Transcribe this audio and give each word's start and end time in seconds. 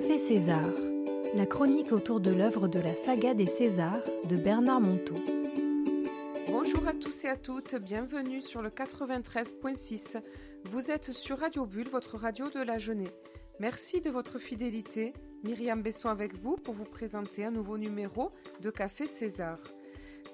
Café 0.00 0.18
César, 0.18 0.70
la 1.34 1.44
chronique 1.44 1.92
autour 1.92 2.20
de 2.20 2.30
l'œuvre 2.30 2.68
de 2.68 2.80
la 2.80 2.96
saga 2.96 3.34
des 3.34 3.44
Césars 3.44 4.00
de 4.24 4.34
Bernard 4.34 4.80
Monteau. 4.80 5.16
Bonjour 6.46 6.88
à 6.88 6.94
tous 6.94 7.26
et 7.26 7.28
à 7.28 7.36
toutes, 7.36 7.74
bienvenue 7.74 8.40
sur 8.40 8.62
le 8.62 8.70
93.6. 8.70 10.22
Vous 10.64 10.90
êtes 10.90 11.12
sur 11.12 11.40
Radio 11.40 11.66
Bulle, 11.66 11.90
votre 11.90 12.16
radio 12.16 12.48
de 12.48 12.60
la 12.60 12.78
jeunesse. 12.78 13.10
Merci 13.58 14.00
de 14.00 14.08
votre 14.08 14.38
fidélité. 14.38 15.12
Myriam 15.44 15.82
Besson 15.82 16.08
avec 16.08 16.34
vous 16.34 16.56
pour 16.56 16.72
vous 16.72 16.86
présenter 16.86 17.44
un 17.44 17.50
nouveau 17.50 17.76
numéro 17.76 18.32
de 18.62 18.70
Café 18.70 19.06
César. 19.06 19.58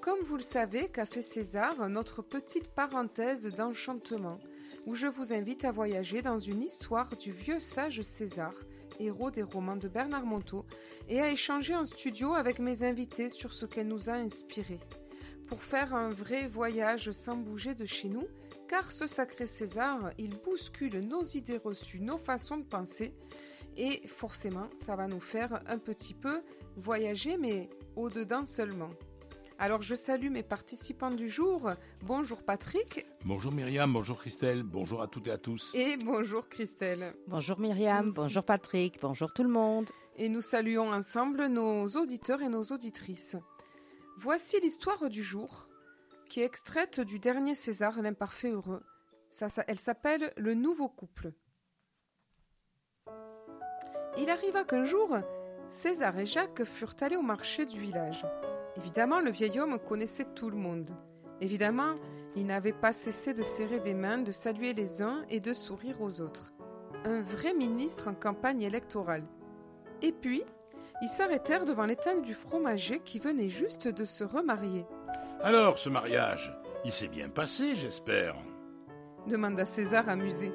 Comme 0.00 0.22
vous 0.22 0.36
le 0.36 0.44
savez, 0.44 0.86
Café 0.90 1.22
César, 1.22 1.88
notre 1.88 2.22
petite 2.22 2.68
parenthèse 2.68 3.48
d'enchantement, 3.48 4.38
où 4.86 4.94
je 4.94 5.08
vous 5.08 5.32
invite 5.32 5.64
à 5.64 5.72
voyager 5.72 6.22
dans 6.22 6.38
une 6.38 6.62
histoire 6.62 7.16
du 7.16 7.32
vieux 7.32 7.58
sage 7.58 8.02
César, 8.02 8.54
héros 8.98 9.30
des 9.30 9.42
romans 9.42 9.76
de 9.76 9.88
Bernard 9.88 10.26
Monteau, 10.26 10.64
et 11.08 11.20
à 11.20 11.30
échanger 11.30 11.74
en 11.74 11.86
studio 11.86 12.34
avec 12.34 12.58
mes 12.58 12.82
invités 12.82 13.28
sur 13.28 13.54
ce 13.54 13.66
qu'elle 13.66 13.88
nous 13.88 14.10
a 14.10 14.14
inspiré. 14.14 14.78
Pour 15.46 15.62
faire 15.62 15.94
un 15.94 16.10
vrai 16.10 16.46
voyage 16.46 17.10
sans 17.12 17.36
bouger 17.36 17.74
de 17.74 17.84
chez 17.84 18.08
nous, 18.08 18.26
car 18.68 18.90
ce 18.90 19.06
sacré 19.06 19.46
César, 19.46 20.10
il 20.18 20.36
bouscule 20.38 21.00
nos 21.00 21.22
idées 21.22 21.58
reçues, 21.58 22.00
nos 22.00 22.18
façons 22.18 22.56
de 22.56 22.64
penser, 22.64 23.14
et 23.76 24.06
forcément, 24.06 24.68
ça 24.78 24.96
va 24.96 25.06
nous 25.06 25.20
faire 25.20 25.62
un 25.66 25.78
petit 25.78 26.14
peu 26.14 26.40
voyager, 26.76 27.36
mais 27.36 27.68
au-dedans 27.94 28.44
seulement. 28.44 28.90
Alors 29.58 29.80
je 29.80 29.94
salue 29.94 30.30
mes 30.30 30.42
participants 30.42 31.10
du 31.10 31.30
jour. 31.30 31.70
Bonjour 32.02 32.42
Patrick. 32.42 33.06
Bonjour 33.24 33.52
Myriam, 33.52 33.90
bonjour 33.90 34.18
Christelle, 34.18 34.62
bonjour 34.62 35.00
à 35.00 35.06
toutes 35.06 35.28
et 35.28 35.30
à 35.30 35.38
tous. 35.38 35.74
Et 35.74 35.96
bonjour 35.96 36.50
Christelle. 36.50 37.14
Bonjour 37.26 37.58
Myriam, 37.58 38.12
bonjour 38.12 38.44
Patrick, 38.44 39.00
bonjour 39.00 39.32
tout 39.32 39.42
le 39.42 39.48
monde. 39.48 39.90
Et 40.16 40.28
nous 40.28 40.42
saluons 40.42 40.92
ensemble 40.92 41.46
nos 41.46 41.88
auditeurs 41.88 42.42
et 42.42 42.48
nos 42.48 42.64
auditrices. 42.64 43.36
Voici 44.18 44.60
l'histoire 44.60 45.08
du 45.08 45.22
jour, 45.22 45.68
qui 46.28 46.40
est 46.40 46.44
extraite 46.44 47.00
du 47.00 47.18
dernier 47.18 47.54
César, 47.54 48.02
l'imparfait 48.02 48.50
heureux. 48.50 48.82
Ça, 49.30 49.48
ça, 49.48 49.64
elle 49.68 49.78
s'appelle 49.78 50.34
Le 50.36 50.52
Nouveau 50.54 50.88
Couple. 50.88 51.32
Il 54.18 54.28
arriva 54.28 54.64
qu'un 54.64 54.84
jour, 54.84 55.16
César 55.70 56.18
et 56.18 56.26
Jacques 56.26 56.64
furent 56.64 56.96
allés 57.00 57.16
au 57.16 57.22
marché 57.22 57.64
du 57.64 57.80
village. 57.80 58.24
Évidemment, 58.76 59.20
le 59.20 59.30
vieil 59.30 59.58
homme 59.58 59.78
connaissait 59.78 60.26
tout 60.34 60.50
le 60.50 60.56
monde. 60.56 60.90
Évidemment, 61.40 61.94
il 62.34 62.46
n'avait 62.46 62.72
pas 62.72 62.92
cessé 62.92 63.34
de 63.34 63.42
serrer 63.42 63.80
des 63.80 63.94
mains, 63.94 64.18
de 64.18 64.32
saluer 64.32 64.74
les 64.74 65.02
uns 65.02 65.24
et 65.30 65.40
de 65.40 65.54
sourire 65.54 66.00
aux 66.02 66.20
autres. 66.20 66.52
Un 67.04 67.20
vrai 67.20 67.54
ministre 67.54 68.08
en 68.08 68.14
campagne 68.14 68.62
électorale. 68.62 69.24
Et 70.02 70.12
puis, 70.12 70.42
ils 71.02 71.08
s'arrêtèrent 71.08 71.64
devant 71.64 71.86
l'étal 71.86 72.22
du 72.22 72.34
fromager 72.34 73.00
qui 73.04 73.18
venait 73.18 73.48
juste 73.48 73.88
de 73.88 74.04
se 74.04 74.24
remarier. 74.24 74.84
Alors, 75.42 75.78
ce 75.78 75.88
mariage, 75.88 76.54
il 76.84 76.92
s'est 76.92 77.08
bien 77.08 77.28
passé, 77.28 77.76
j'espère 77.76 78.34
demanda 79.26 79.64
César 79.64 80.08
amusé. 80.08 80.52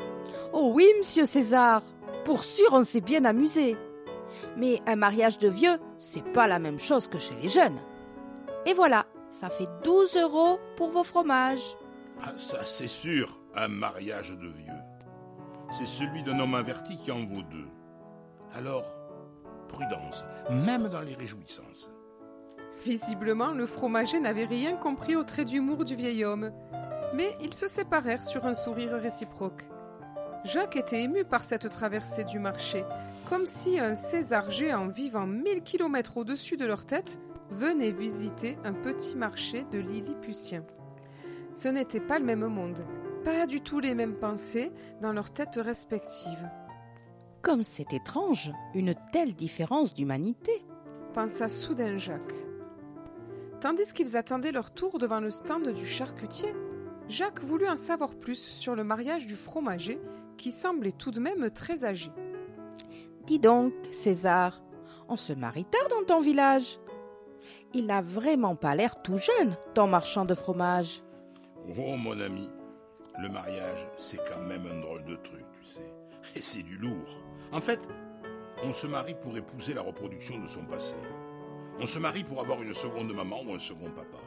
Oh 0.53 0.71
oui, 0.73 0.87
monsieur 0.99 1.25
César, 1.25 1.83
pour 2.25 2.43
sûr, 2.43 2.69
on 2.71 2.83
s'est 2.83 3.01
bien 3.01 3.25
amusé. 3.25 3.77
Mais 4.57 4.79
un 4.87 4.95
mariage 4.95 5.37
de 5.37 5.49
vieux, 5.49 5.77
c'est 5.97 6.23
pas 6.33 6.47
la 6.47 6.59
même 6.59 6.79
chose 6.79 7.07
que 7.07 7.19
chez 7.19 7.35
les 7.41 7.49
jeunes. 7.49 7.79
Et 8.65 8.73
voilà, 8.73 9.05
ça 9.29 9.49
fait 9.49 9.67
12 9.83 10.17
euros 10.17 10.59
pour 10.77 10.89
vos 10.91 11.03
fromages. 11.03 11.75
Ah, 12.21 12.33
ça, 12.37 12.63
c'est 12.65 12.87
sûr, 12.87 13.39
un 13.55 13.67
mariage 13.67 14.31
de 14.31 14.47
vieux. 14.47 14.81
C'est 15.71 15.87
celui 15.87 16.21
d'un 16.23 16.39
homme 16.39 16.53
averti 16.53 16.97
qui 16.97 17.11
en 17.11 17.25
vaut 17.25 17.41
deux. 17.41 17.67
Alors, 18.53 18.85
prudence, 19.67 20.25
même 20.49 20.89
dans 20.89 21.01
les 21.01 21.15
réjouissances. 21.15 21.89
Visiblement, 22.85 23.51
le 23.51 23.65
fromager 23.65 24.19
n'avait 24.19 24.45
rien 24.45 24.75
compris 24.75 25.15
au 25.15 25.23
trait 25.23 25.45
d'humour 25.45 25.85
du 25.85 25.95
vieil 25.95 26.25
homme. 26.25 26.51
Mais 27.15 27.35
ils 27.41 27.53
se 27.53 27.67
séparèrent 27.67 28.25
sur 28.25 28.45
un 28.45 28.53
sourire 28.53 28.93
réciproque. 28.93 29.67
Jacques 30.43 30.75
était 30.75 31.01
ému 31.01 31.23
par 31.23 31.43
cette 31.43 31.69
traversée 31.69 32.23
du 32.23 32.39
marché, 32.39 32.83
comme 33.29 33.45
si 33.45 33.79
un 33.79 33.95
César 33.95 34.49
géant 34.49 34.87
vivant 34.87 35.27
mille 35.27 35.61
kilomètres 35.63 36.17
au-dessus 36.17 36.57
de 36.57 36.65
leur 36.65 36.85
tête 36.85 37.19
venait 37.51 37.91
visiter 37.91 38.57
un 38.63 38.73
petit 38.73 39.15
marché 39.15 39.65
de 39.71 39.79
Lilliputien. 39.79 40.63
Ce 41.53 41.67
n'était 41.67 41.99
pas 41.99 42.17
le 42.17 42.25
même 42.25 42.47
monde, 42.47 42.83
pas 43.23 43.45
du 43.45 43.61
tout 43.61 43.79
les 43.79 43.93
mêmes 43.93 44.15
pensées 44.15 44.71
dans 45.01 45.13
leurs 45.13 45.31
têtes 45.31 45.59
respectives. 45.61 46.49
Comme 47.41 47.63
c'est 47.63 47.93
étrange, 47.93 48.51
une 48.73 48.95
telle 49.11 49.35
différence 49.35 49.93
d'humanité, 49.93 50.63
pensa 51.13 51.47
soudain 51.47 51.97
Jacques. 51.97 52.45
Tandis 53.59 53.93
qu'ils 53.93 54.15
attendaient 54.15 54.51
leur 54.51 54.73
tour 54.73 54.97
devant 54.97 55.19
le 55.19 55.29
stand 55.29 55.71
du 55.73 55.85
charcutier, 55.85 56.53
Jacques 57.09 57.43
voulut 57.43 57.67
en 57.67 57.75
savoir 57.75 58.15
plus 58.15 58.39
sur 58.39 58.75
le 58.75 58.83
mariage 58.83 59.25
du 59.25 59.35
fromager, 59.35 59.99
qui 60.37 60.51
semblait 60.51 60.93
tout 60.93 61.11
de 61.11 61.19
même 61.19 61.51
très 61.51 61.83
âgé. 61.83 62.11
Dis 63.27 63.37
donc, 63.37 63.73
César, 63.91 64.63
on 65.09 65.15
se 65.15 65.33
marie 65.33 65.65
tard 65.65 65.87
dans 65.89 66.05
ton 66.05 66.21
village. 66.21 66.79
Il 67.73 67.85
n'a 67.85 68.01
vraiment 68.01 68.55
pas 68.55 68.75
l'air 68.75 69.01
tout 69.01 69.17
jeune, 69.17 69.55
ton 69.73 69.87
marchand 69.87 70.25
de 70.25 70.35
fromage. 70.35 71.01
Oh, 71.77 71.95
mon 71.95 72.19
ami, 72.19 72.49
le 73.19 73.29
mariage, 73.29 73.87
c'est 73.95 74.19
quand 74.27 74.41
même 74.41 74.65
un 74.65 74.79
drôle 74.79 75.03
de 75.05 75.15
truc, 75.17 75.45
tu 75.59 75.65
sais. 75.65 75.93
Et 76.35 76.41
c'est 76.41 76.63
du 76.63 76.77
lourd. 76.77 77.19
En 77.51 77.61
fait, 77.61 77.79
on 78.63 78.73
se 78.73 78.87
marie 78.87 79.15
pour 79.15 79.35
épouser 79.37 79.73
la 79.73 79.81
reproduction 79.81 80.39
de 80.39 80.47
son 80.47 80.63
passé. 80.63 80.95
On 81.79 81.85
se 81.85 81.99
marie 81.99 82.23
pour 82.23 82.39
avoir 82.39 82.61
une 82.61 82.73
seconde 82.73 83.13
maman 83.13 83.41
ou 83.43 83.53
un 83.53 83.59
second 83.59 83.89
papa. 83.91 84.19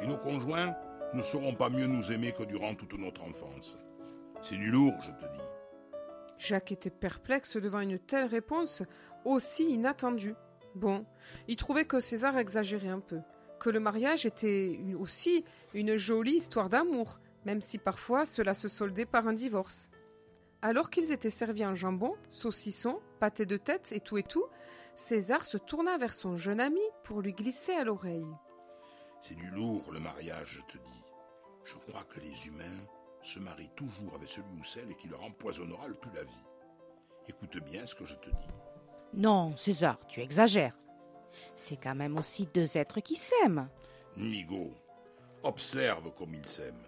Et 0.00 0.06
nos 0.06 0.16
conjoints 0.16 0.74
ne 1.14 1.22
sauront 1.22 1.54
pas 1.54 1.68
mieux 1.68 1.86
nous 1.86 2.12
aimer 2.12 2.32
que 2.32 2.44
durant 2.44 2.74
toute 2.74 2.98
notre 2.98 3.22
enfance. 3.22 3.76
C'est 4.40 4.56
du 4.56 4.70
lourd, 4.70 4.94
je 5.02 5.10
te 5.10 5.32
dis. 5.32 5.42
Jacques 6.38 6.72
était 6.72 6.90
perplexe 6.90 7.56
devant 7.56 7.80
une 7.80 7.98
telle 7.98 8.26
réponse 8.26 8.82
aussi 9.24 9.70
inattendue. 9.70 10.34
Bon, 10.74 11.04
il 11.48 11.56
trouvait 11.56 11.84
que 11.84 12.00
César 12.00 12.38
exagérait 12.38 12.88
un 12.88 13.00
peu, 13.00 13.20
que 13.60 13.70
le 13.70 13.80
mariage 13.80 14.26
était 14.26 14.78
aussi 14.98 15.44
une 15.74 15.96
jolie 15.96 16.36
histoire 16.36 16.68
d'amour, 16.68 17.18
même 17.44 17.60
si 17.60 17.78
parfois 17.78 18.24
cela 18.24 18.54
se 18.54 18.68
soldait 18.68 19.06
par 19.06 19.26
un 19.26 19.32
divorce. 19.32 19.90
Alors 20.62 20.90
qu'ils 20.90 21.12
étaient 21.12 21.30
servis 21.30 21.66
en 21.66 21.74
jambon, 21.74 22.14
saucisson, 22.30 23.00
pâté 23.18 23.46
de 23.46 23.56
tête 23.56 23.92
et 23.92 24.00
tout 24.00 24.16
et 24.16 24.22
tout, 24.22 24.46
César 24.96 25.44
se 25.44 25.58
tourna 25.58 25.96
vers 25.98 26.14
son 26.14 26.36
jeune 26.36 26.60
ami 26.60 26.80
pour 27.04 27.20
lui 27.20 27.32
glisser 27.32 27.72
à 27.72 27.84
l'oreille. 27.84 28.26
C'est 29.20 29.34
du 29.34 29.50
lourd 29.50 29.90
le 29.92 30.00
mariage, 30.00 30.62
je 30.66 30.72
te 30.72 30.78
dis. 30.78 31.02
Je 31.64 31.76
crois 31.76 32.04
que 32.04 32.20
les 32.20 32.46
humains 32.46 32.86
se 33.22 33.38
marient 33.38 33.70
toujours 33.76 34.14
avec 34.14 34.28
celui 34.28 34.58
ou 34.58 34.64
celle 34.64 34.94
qui 34.96 35.08
leur 35.08 35.22
empoisonnera 35.22 35.88
le 35.88 35.94
plus 35.94 36.12
la 36.12 36.24
vie. 36.24 36.44
Écoute 37.28 37.56
bien 37.58 37.86
ce 37.86 37.94
que 37.94 38.04
je 38.04 38.16
te 38.16 38.30
dis. 38.30 38.71
Non, 39.14 39.56
César, 39.56 39.98
tu 40.08 40.20
exagères. 40.20 40.76
C'est 41.54 41.76
quand 41.76 41.94
même 41.94 42.16
aussi 42.18 42.48
deux 42.52 42.76
êtres 42.76 43.00
qui 43.00 43.16
s'aiment. 43.16 43.68
Nigo, 44.16 44.72
observe 45.42 46.12
comme 46.14 46.34
ils 46.34 46.48
s'aiment. 46.48 46.86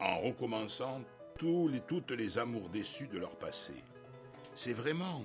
En 0.00 0.20
recommençant 0.20 1.02
tous 1.38 1.68
les, 1.68 1.80
toutes 1.80 2.10
les 2.12 2.38
amours 2.38 2.68
déçus 2.68 3.08
de 3.08 3.18
leur 3.18 3.36
passé. 3.36 3.74
C'est 4.54 4.72
vraiment 4.72 5.22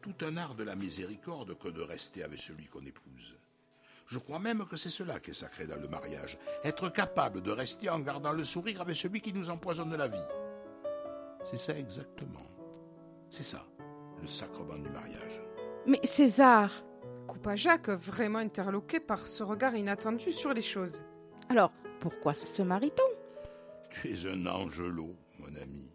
tout 0.00 0.14
un 0.22 0.36
art 0.36 0.54
de 0.54 0.64
la 0.64 0.74
miséricorde 0.74 1.58
que 1.58 1.68
de 1.68 1.82
rester 1.82 2.22
avec 2.22 2.38
celui 2.38 2.66
qu'on 2.66 2.84
épouse. 2.84 3.36
Je 4.06 4.18
crois 4.18 4.38
même 4.38 4.66
que 4.66 4.76
c'est 4.76 4.90
cela 4.90 5.20
qui 5.20 5.30
est 5.30 5.34
sacré 5.34 5.66
dans 5.66 5.76
le 5.76 5.86
mariage. 5.86 6.36
Être 6.64 6.88
capable 6.88 7.42
de 7.42 7.52
rester 7.52 7.88
en 7.90 8.00
gardant 8.00 8.32
le 8.32 8.42
sourire 8.42 8.80
avec 8.80 8.96
celui 8.96 9.20
qui 9.20 9.32
nous 9.32 9.50
empoisonne 9.50 9.94
la 9.94 10.08
vie. 10.08 10.26
C'est 11.44 11.58
ça 11.58 11.78
exactement. 11.78 12.42
C'est 13.28 13.44
ça, 13.44 13.64
le 14.20 14.26
sacrement 14.26 14.76
du 14.76 14.90
mariage. 14.90 15.40
Mais 15.86 16.00
César 16.04 16.84
coupa 17.26 17.54
Jacques, 17.54 17.90
vraiment 17.90 18.40
interloqué 18.40 18.98
par 18.98 19.26
ce 19.26 19.44
regard 19.44 19.76
inattendu 19.76 20.32
sur 20.32 20.52
les 20.52 20.62
choses. 20.62 21.04
Alors, 21.48 21.72
pourquoi 22.00 22.34
se 22.34 22.62
marie-t-on? 22.62 23.08
Tu 23.90 24.12
es 24.12 24.26
un 24.26 24.46
angelot, 24.46 25.14
mon 25.38 25.54
ami. 25.60 25.90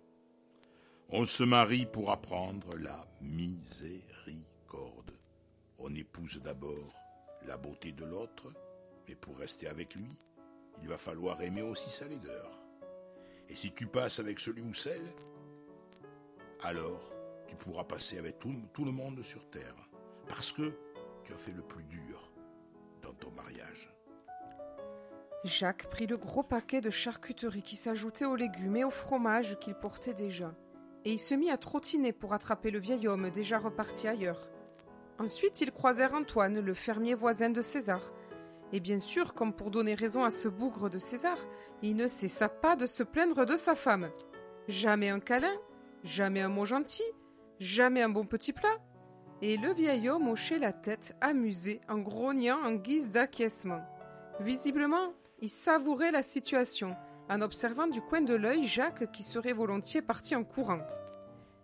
On 1.09 1.25
se 1.25 1.43
marie 1.43 1.85
pour 1.85 2.09
apprendre 2.11 2.75
la 2.77 3.05
miséricorde. 3.21 5.11
On 5.77 5.93
épouse 5.93 6.41
d'abord 6.41 6.93
la 7.45 7.57
beauté 7.57 7.91
de 7.91 8.05
l'autre, 8.05 8.51
mais 9.07 9.15
pour 9.15 9.37
rester 9.37 9.67
avec 9.67 9.93
lui, 9.95 10.09
il 10.81 10.87
va 10.87 10.97
falloir 10.97 11.41
aimer 11.41 11.61
aussi 11.61 11.89
sa 11.89 12.07
laideur. 12.07 12.59
Et 13.49 13.55
si 13.55 13.71
tu 13.71 13.87
passes 13.87 14.19
avec 14.19 14.39
celui 14.39 14.61
ou 14.61 14.73
celle, 14.73 15.13
alors 16.63 17.14
tu 17.47 17.55
pourras 17.55 17.83
passer 17.83 18.17
avec 18.17 18.39
tout, 18.39 18.85
le 18.85 18.91
monde 18.91 19.21
sur 19.21 19.49
terre, 19.49 19.75
parce 20.27 20.51
que 20.51 20.73
tu 21.23 21.33
as 21.33 21.37
fait 21.37 21.51
le 21.51 21.61
plus 21.61 21.83
dur 21.83 22.31
dans 23.01 23.13
ton 23.13 23.31
mariage. 23.31 23.93
Jacques 25.43 25.87
prit 25.89 26.07
le 26.07 26.17
gros 26.17 26.43
paquet 26.43 26.81
de 26.81 26.89
charcuterie 26.89 27.61
qui 27.61 27.75
s'ajoutait 27.75 28.25
aux 28.25 28.35
légumes 28.35 28.77
et 28.77 28.83
au 28.83 28.89
fromage 28.89 29.59
qu'il 29.59 29.75
portait 29.75 30.13
déjà. 30.13 30.55
et 31.03 31.11
il 31.11 31.19
se 31.19 31.35
mit 31.35 31.51
à 31.51 31.57
trottiner 31.57 32.13
pour 32.13 32.33
attraper 32.33 32.71
le 32.71 32.79
vieil 32.79 33.07
homme 33.07 33.29
déjà 33.29 33.59
reparti 33.59 34.07
ailleurs. 34.07 34.49
Ensuite, 35.19 35.61
ils 35.61 35.71
croisèrent 35.71 36.15
Antoine, 36.15 36.59
le 36.59 36.73
fermier 36.73 37.13
voisin 37.13 37.49
de 37.49 37.61
César. 37.61 38.11
Et 38.73 38.79
bien 38.79 38.99
sûr, 38.99 39.33
comme 39.33 39.53
pour 39.53 39.69
donner 39.71 39.93
raison 39.93 40.23
à 40.23 40.31
ce 40.31 40.47
bougre 40.47 40.89
de 40.89 40.97
César, 40.97 41.37
il 41.81 41.95
ne 41.95 42.07
cessa 42.07 42.49
pas 42.49 42.75
de 42.75 42.87
se 42.87 43.03
plaindre 43.03 43.45
de 43.45 43.55
sa 43.55 43.75
femme. 43.75 44.09
Jamais 44.67 45.09
un 45.09 45.19
câlin, 45.19 45.55
jamais 46.03 46.41
un 46.41 46.49
mot 46.49 46.65
gentil, 46.65 47.03
jamais 47.59 48.01
un 48.01 48.09
bon 48.09 48.25
petit 48.25 48.53
plat. 48.53 48.77
Et 49.41 49.57
le 49.57 49.73
vieil 49.73 50.09
homme 50.09 50.27
hochait 50.29 50.59
la 50.59 50.73
tête, 50.73 51.15
amusé, 51.21 51.81
en 51.89 51.99
grognant 51.99 52.63
en 52.63 52.73
guise 52.73 53.11
d'acquiescement. 53.11 53.81
Visiblement, 54.39 55.13
il 55.41 55.49
savourait 55.49 56.11
la 56.11 56.23
situation, 56.23 56.95
en 57.29 57.41
observant 57.41 57.87
du 57.87 58.01
coin 58.01 58.21
de 58.21 58.33
l'œil 58.33 58.63
Jacques 58.63 59.11
qui 59.11 59.23
serait 59.23 59.53
volontiers 59.53 60.01
parti 60.01 60.35
en 60.35 60.43
courant. 60.43 60.81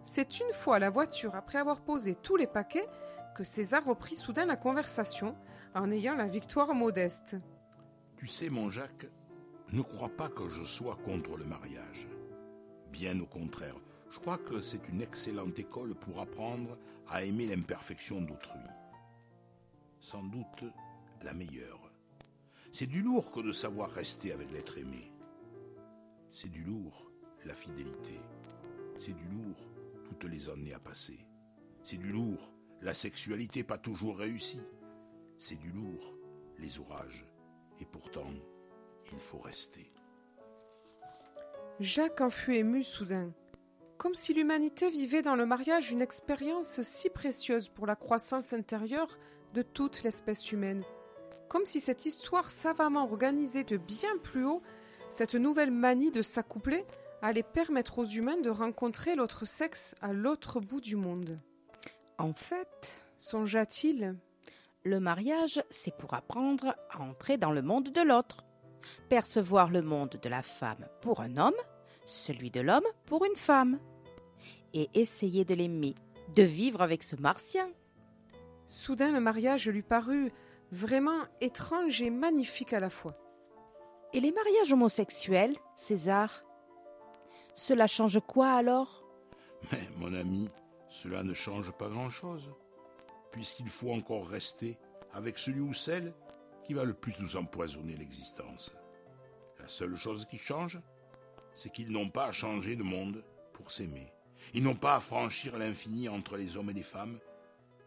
C'est 0.06 0.40
une 0.40 0.52
fois 0.52 0.80
la 0.80 0.90
voiture, 0.90 1.36
après 1.36 1.60
avoir 1.60 1.82
posé 1.82 2.16
tous 2.16 2.36
les 2.36 2.48
paquets, 2.48 2.88
que 3.36 3.44
César 3.44 3.86
reprit 3.86 4.16
soudain 4.16 4.46
la 4.46 4.58
conversation, 4.58 5.36
en 5.74 5.92
ayant 5.92 6.16
la 6.16 6.28
victoire 6.28 6.74
modeste. 6.74 7.38
Tu 8.18 8.28
sais, 8.28 8.50
mon 8.50 8.70
Jacques, 8.70 9.08
ne 9.72 9.82
crois 9.82 10.10
pas 10.10 10.28
que 10.28 10.50
je 10.50 10.64
sois 10.64 10.98
contre 11.06 11.38
le 11.38 11.46
mariage. 11.46 12.08
Bien 12.92 13.18
au 13.22 13.26
contraire, 13.26 13.78
je 14.12 14.20
crois 14.20 14.38
que 14.38 14.62
c'est 14.62 14.90
une 14.90 15.02
excellente 15.02 15.58
école 15.58 15.96
pour 15.96 16.20
apprendre 16.20 16.78
à 17.08 17.24
aimer 17.24 17.48
l'imperfection 17.48 18.22
d'autrui. 18.22 18.60
Sans 20.02 20.22
doute 20.22 20.66
la 21.24 21.34
meilleure. 21.34 21.92
C'est 22.74 22.88
du 22.88 23.02
lourd 23.02 23.32
que 23.32 23.40
de 23.40 23.54
savoir 23.54 23.90
rester 23.90 24.34
avec 24.34 24.52
l'être 24.52 24.78
aimé. 24.78 25.12
C'est 26.34 26.50
du 26.50 26.62
lourd 26.62 27.10
la 27.46 27.54
fidélité. 27.54 28.20
C'est 29.00 29.14
du 29.14 29.24
lourd 29.30 29.70
toutes 30.04 30.30
les 30.30 30.50
années 30.50 30.74
à 30.74 30.80
passer. 30.80 31.26
C'est 31.86 31.98
du 31.98 32.12
lourd 32.12 32.52
la 32.82 32.94
sexualité 32.94 33.64
pas 33.64 33.78
toujours 33.78 34.18
réussie. 34.18 34.62
C'est 35.40 35.60
du 35.60 35.72
lourd 35.72 36.18
les 36.58 36.80
orages. 36.80 37.26
Et 37.80 37.86
pourtant, 37.86 38.34
il 39.12 39.18
faut 39.18 39.40
rester. 39.40 39.90
Jacques 41.80 42.22
en 42.22 42.30
fut 42.30 42.56
ému 42.56 42.84
soudain 42.84 43.32
comme 44.02 44.16
si 44.16 44.34
l'humanité 44.34 44.90
vivait 44.90 45.22
dans 45.22 45.36
le 45.36 45.46
mariage 45.46 45.92
une 45.92 46.02
expérience 46.02 46.82
si 46.82 47.12
précieuse 47.12 47.70
pour 47.70 47.86
la 47.86 47.96
croissance 47.96 48.52
intérieure 48.52 49.20
de 49.54 49.62
toute 49.62 50.02
l'espèce 50.02 50.52
humaine, 50.52 50.84
comme 51.48 51.68
si 51.68 51.80
cette 51.80 52.08
histoire 52.08 52.50
savamment 52.50 53.04
organisée 53.04 53.64
de 53.64 53.78
bien 53.78 54.18
plus 54.24 54.44
haut, 54.44 54.64
cette 55.12 55.36
nouvelle 55.36 55.70
manie 55.70 56.10
de 56.10 56.24
s'accoupler, 56.24 56.84
allait 57.22 57.44
permettre 57.44 58.00
aux 58.00 58.06
humains 58.06 58.42
de 58.42 58.50
rencontrer 58.50 59.16
l'autre 59.16 59.46
sexe 59.46 59.94
à 60.02 60.14
l'autre 60.14 60.60
bout 60.60 60.82
du 60.82 60.96
monde. 60.96 61.40
En 62.18 62.34
fait, 62.34 62.98
songea-t-il, 63.18 64.16
le 64.84 65.00
mariage, 65.00 65.62
c'est 65.70 65.96
pour 65.96 66.16
apprendre 66.16 66.76
à 66.90 67.04
entrer 67.04 67.38
dans 67.38 67.52
le 67.52 67.62
monde 67.62 67.92
de 67.92 68.02
l'autre, 68.02 68.46
percevoir 69.10 69.70
le 69.70 69.84
monde 69.84 70.20
de 70.20 70.30
la 70.30 70.42
femme 70.42 70.88
pour 71.02 71.22
un 71.22 71.38
homme, 71.38 71.54
celui 72.08 72.50
de 72.50 72.62
l'homme 72.62 72.88
pour 73.06 73.26
une 73.26 73.36
femme 73.36 73.80
et 74.74 74.90
essayer 74.94 75.46
de 75.46 75.54
l'aimer, 75.54 75.96
de 76.36 76.44
vivre 76.44 76.82
avec 76.82 77.04
ce 77.04 77.16
martien. 77.16 77.70
Soudain, 78.68 79.12
le 79.12 79.20
mariage 79.20 79.68
lui 79.68 79.82
parut 79.82 80.32
vraiment 80.72 81.24
étrange 81.42 82.02
et 82.02 82.10
magnifique 82.10 82.74
à 82.74 82.80
la 82.80 82.90
fois. 82.90 83.18
Et 84.14 84.20
les 84.20 84.32
mariages 84.32 84.74
homosexuels, 84.74 85.56
César 85.76 86.44
Cela 87.54 87.88
change 87.88 88.20
quoi 88.26 88.52
alors? 88.52 89.04
Mais, 89.72 89.82
mon 89.98 90.14
ami, 90.14 90.50
cela 90.88 91.24
ne 91.24 91.34
change 91.34 91.72
pas 91.72 91.90
grand-chose, 91.90 92.50
puisqu'il 93.32 93.70
faut 93.70 93.92
encore 93.92 94.28
rester 94.28 94.78
avec 95.14 95.38
celui 95.38 95.62
ou 95.62 95.74
celle 95.74 96.14
qui 96.64 96.74
va 96.74 96.84
le 96.84 96.94
plus 96.94 97.20
nous 97.20 97.38
empoisonner 97.38 97.96
l'existence. 97.96 98.74
La 99.60 99.68
seule 99.68 99.96
chose 99.96 100.26
qui 100.26 100.38
change, 100.38 100.80
c'est 101.56 101.72
qu'ils 101.72 101.92
n'ont 101.92 102.10
pas 102.10 102.26
à 102.26 102.32
changer 102.32 102.76
de 102.76 102.84
monde 102.84 103.24
pour 103.54 103.72
s'aimer. 103.72 104.12
Ils 104.54 104.64
n'ont 104.64 104.76
pas 104.76 104.96
à 104.96 105.00
franchir 105.00 105.58
l'infini 105.58 106.10
entre 106.10 106.38
les 106.38 106.58
hommes 106.58 106.70
et 106.70 106.74
les 106.74 106.84
femmes, 106.84 107.18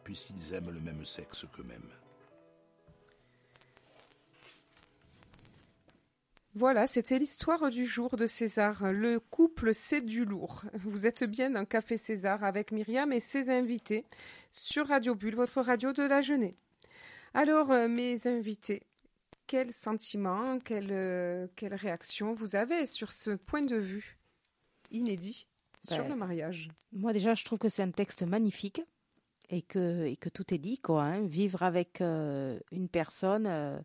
puisqu'ils 0.03 0.55
aiment 0.55 0.71
le 0.71 0.81
même 0.81 1.05
sexe 1.05 1.47
qu'eux-mêmes. 1.55 1.91
Voilà, 6.57 6.87
c'était 6.87 7.19
l'histoire 7.19 7.69
du 7.69 7.85
jour 7.85 8.17
de 8.17 8.29
César. 8.29 8.93
Le 8.93 9.19
couple, 9.19 9.75
c'est 9.75 10.03
du 10.03 10.25
lourd. 10.25 10.63
Vous 10.75 11.05
êtes 11.05 11.25
bien 11.25 11.51
dans 11.51 11.65
Café 11.65 11.97
César 11.97 12.45
avec 12.45 12.71
Myriam 12.71 13.13
et 13.13 13.19
ses 13.19 13.51
invités 13.51 14.05
sur 14.53 14.87
Radio 14.87 15.17
Bulle, 15.17 15.35
votre 15.35 15.61
radio 15.61 15.93
de 15.93 16.05
la 16.05 16.21
jeunesse. 16.21 16.55
Alors, 17.35 17.73
euh, 17.73 17.89
mes 17.89 18.29
invités, 18.29 18.85
quel 19.49 19.73
sentiment, 19.73 20.61
quelle, 20.61 20.93
euh, 20.93 21.49
quelle 21.57 21.75
réaction 21.75 22.35
vous 22.35 22.55
avez 22.55 22.87
sur 22.87 23.11
ce 23.11 23.31
point 23.31 23.63
de 23.63 23.77
vue 23.77 24.17
inédit? 24.93 25.49
Sur 25.87 25.99
Ben, 26.03 26.09
le 26.09 26.17
mariage. 26.17 26.69
Moi 26.93 27.13
déjà, 27.13 27.35
je 27.35 27.45
trouve 27.45 27.59
que 27.59 27.69
c'est 27.69 27.83
un 27.83 27.91
texte 27.91 28.23
magnifique 28.23 28.81
et 29.51 29.63
que, 29.63 30.07
et 30.07 30.17
que 30.17 30.29
tout 30.29 30.53
est 30.55 30.59
dit. 30.59 30.79
Quoi, 30.79 31.03
hein. 31.05 31.27
Vivre 31.27 31.63
avec 31.63 32.01
euh, 32.01 32.59
une 32.73 32.89
personne, 32.89 33.47
euh, 33.47 33.79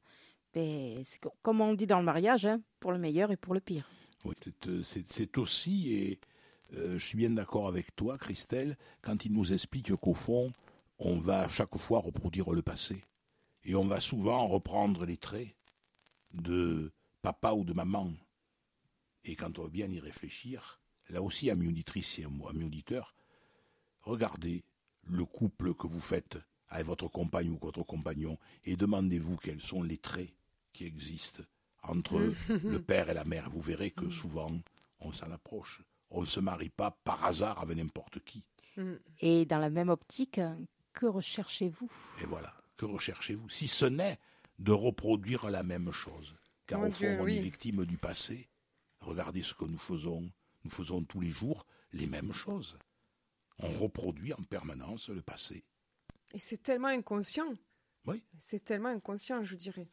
ben, 0.54 1.02
c'est 1.04 1.20
co- 1.20 1.34
comme 1.42 1.62
on 1.62 1.72
le 1.72 1.78
dit 1.78 1.88
dans 1.88 2.00
le 2.00 2.06
mariage, 2.06 2.46
hein, 2.46 2.62
pour 2.80 2.92
le 2.92 2.98
meilleur 2.98 3.32
et 3.32 3.38
pour 3.38 3.54
le 3.54 3.60
pire. 3.60 3.90
Oui, 4.26 4.34
c'est, 4.44 4.68
euh, 4.68 4.84
c'est- 4.84 5.38
aussi, 5.38 5.94
et 5.94 6.20
euh, 6.76 6.98
je 6.98 7.06
suis 7.06 7.18
bien 7.18 7.30
d'accord 7.32 7.68
avec 7.68 7.96
toi, 7.96 8.18
Christelle, 8.18 8.78
quand 9.02 9.26
il 9.26 9.34
nous 9.34 9.54
explique 9.54 9.94
qu'au 9.96 10.14
fond, 10.14 10.52
on 10.98 11.18
va 11.20 11.48
chaque 11.48 11.78
fois 11.78 12.00
reproduire 12.00 12.50
le 12.52 12.62
passé. 12.62 13.04
Et 13.64 13.76
on 13.76 13.86
va 13.86 14.00
souvent 14.00 14.48
reprendre 14.48 15.06
les 15.06 15.18
traits 15.18 15.50
de 16.34 16.92
papa 17.22 17.52
ou 17.54 17.64
de 17.64 17.74
maman. 17.74 18.12
Et 19.26 19.36
quand 19.36 19.60
on 19.60 19.64
va 19.64 19.70
bien 19.70 19.88
y 19.92 20.00
réfléchir, 20.00 20.80
là 21.10 21.22
aussi, 21.22 21.50
amis 21.50 21.68
auditrices 21.68 22.20
et 22.20 22.26
amis 22.26 22.64
auditeurs, 22.64 23.14
regardez 24.02 24.64
le 25.08 25.26
couple 25.26 25.74
que 25.74 25.88
vous 25.88 26.00
faites 26.00 26.38
avec 26.70 26.86
votre 26.86 27.08
compagne 27.08 27.50
ou 27.50 27.58
votre 27.60 27.84
compagnon 27.84 28.38
et 28.64 28.76
demandez-vous 28.76 29.38
quels 29.38 29.62
sont 29.62 29.82
les 29.82 29.98
traits 29.98 30.30
qui 30.74 30.86
existent 30.86 31.44
entre 31.84 32.34
le 32.48 32.82
père 32.84 33.10
et 33.10 33.14
la 33.14 33.26
mère. 33.26 33.50
Vous 33.50 33.62
verrez 33.62 33.92
que 33.92 34.10
souvent, 34.10 34.52
on 35.00 35.12
s'en 35.12 35.32
approche. 35.32 35.82
On 36.12 36.22
ne 36.22 36.26
se 36.26 36.40
marie 36.40 36.70
pas 36.70 36.92
par 37.04 37.24
hasard 37.26 37.60
avec 37.60 37.78
n'importe 37.78 38.20
qui. 38.24 38.44
Et 39.20 39.46
dans 39.46 39.58
la 39.58 39.70
même 39.70 39.90
optique, 39.90 40.40
que 40.94 41.06
recherchez-vous? 41.06 41.90
Et 42.22 42.26
voilà, 42.26 42.54
que 42.78 42.86
recherchez-vous? 42.86 43.50
Si 43.50 43.68
ce 43.68 43.86
n'est 43.86 44.20
de 44.58 44.72
reproduire 44.72 45.50
la 45.50 45.64
même 45.64 45.92
chose. 45.92 46.36
Car 46.68 46.80
Mon 46.82 46.88
au 46.88 46.92
fond, 46.92 47.00
Dieu, 47.00 47.18
on 47.20 47.24
oui. 47.24 47.38
est 47.38 47.42
victime 47.42 47.86
du 47.86 47.98
passé. 47.98 48.50
Regardez 49.00 49.42
ce 49.42 49.54
que 49.54 49.66
nous 49.66 49.78
faisons. 49.78 50.30
Nous 50.70 50.76
faisons 50.76 51.04
tous 51.04 51.20
les 51.20 51.32
jours 51.32 51.66
les 51.94 52.06
mêmes 52.06 52.32
choses. 52.32 52.78
On 53.58 53.70
reproduit 53.70 54.34
en 54.34 54.44
permanence 54.44 55.10
le 55.10 55.24
passé. 55.24 55.64
Et 56.32 56.38
c'est 56.38 56.62
tellement 56.62 56.90
inconscient. 56.90 57.56
Oui. 58.06 58.22
C'est 58.38 58.64
tellement 58.64 58.90
inconscient, 58.90 59.44
je 59.44 59.56
dirais. 59.56 59.88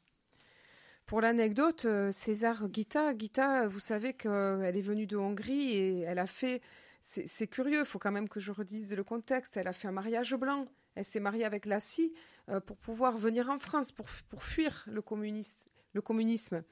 Pour 1.06 1.22
l'anecdote, 1.22 1.86
euh, 1.86 2.12
César 2.12 2.68
Guita, 2.68 3.14
Guita, 3.14 3.66
vous 3.68 3.80
savez 3.80 4.12
qu'elle 4.12 4.76
est 4.76 4.82
venue 4.82 5.06
de 5.06 5.16
Hongrie 5.16 5.70
et 5.70 6.00
elle 6.00 6.18
a 6.18 6.26
fait. 6.26 6.60
C'est 7.02 7.46
curieux, 7.46 7.80
il 7.80 7.86
faut 7.86 7.98
quand 7.98 8.12
même 8.12 8.28
que 8.28 8.40
je 8.40 8.52
redise 8.52 8.92
le 8.92 9.02
contexte. 9.02 9.56
Elle 9.56 9.68
a 9.68 9.72
fait 9.72 9.88
un 9.88 9.92
mariage 9.92 10.34
blanc. 10.34 10.66
Elle 10.94 11.06
s'est 11.06 11.20
mariée 11.20 11.46
avec 11.46 11.64
Lassie 11.64 12.12
euh, 12.50 12.60
pour 12.60 12.76
pouvoir 12.76 13.16
venir 13.16 13.48
en 13.48 13.58
France, 13.58 13.92
pour, 13.92 14.08
pour 14.28 14.42
fuir 14.42 14.84
le, 14.88 15.00
communiste, 15.00 15.70
le 15.94 16.02
communisme. 16.02 16.62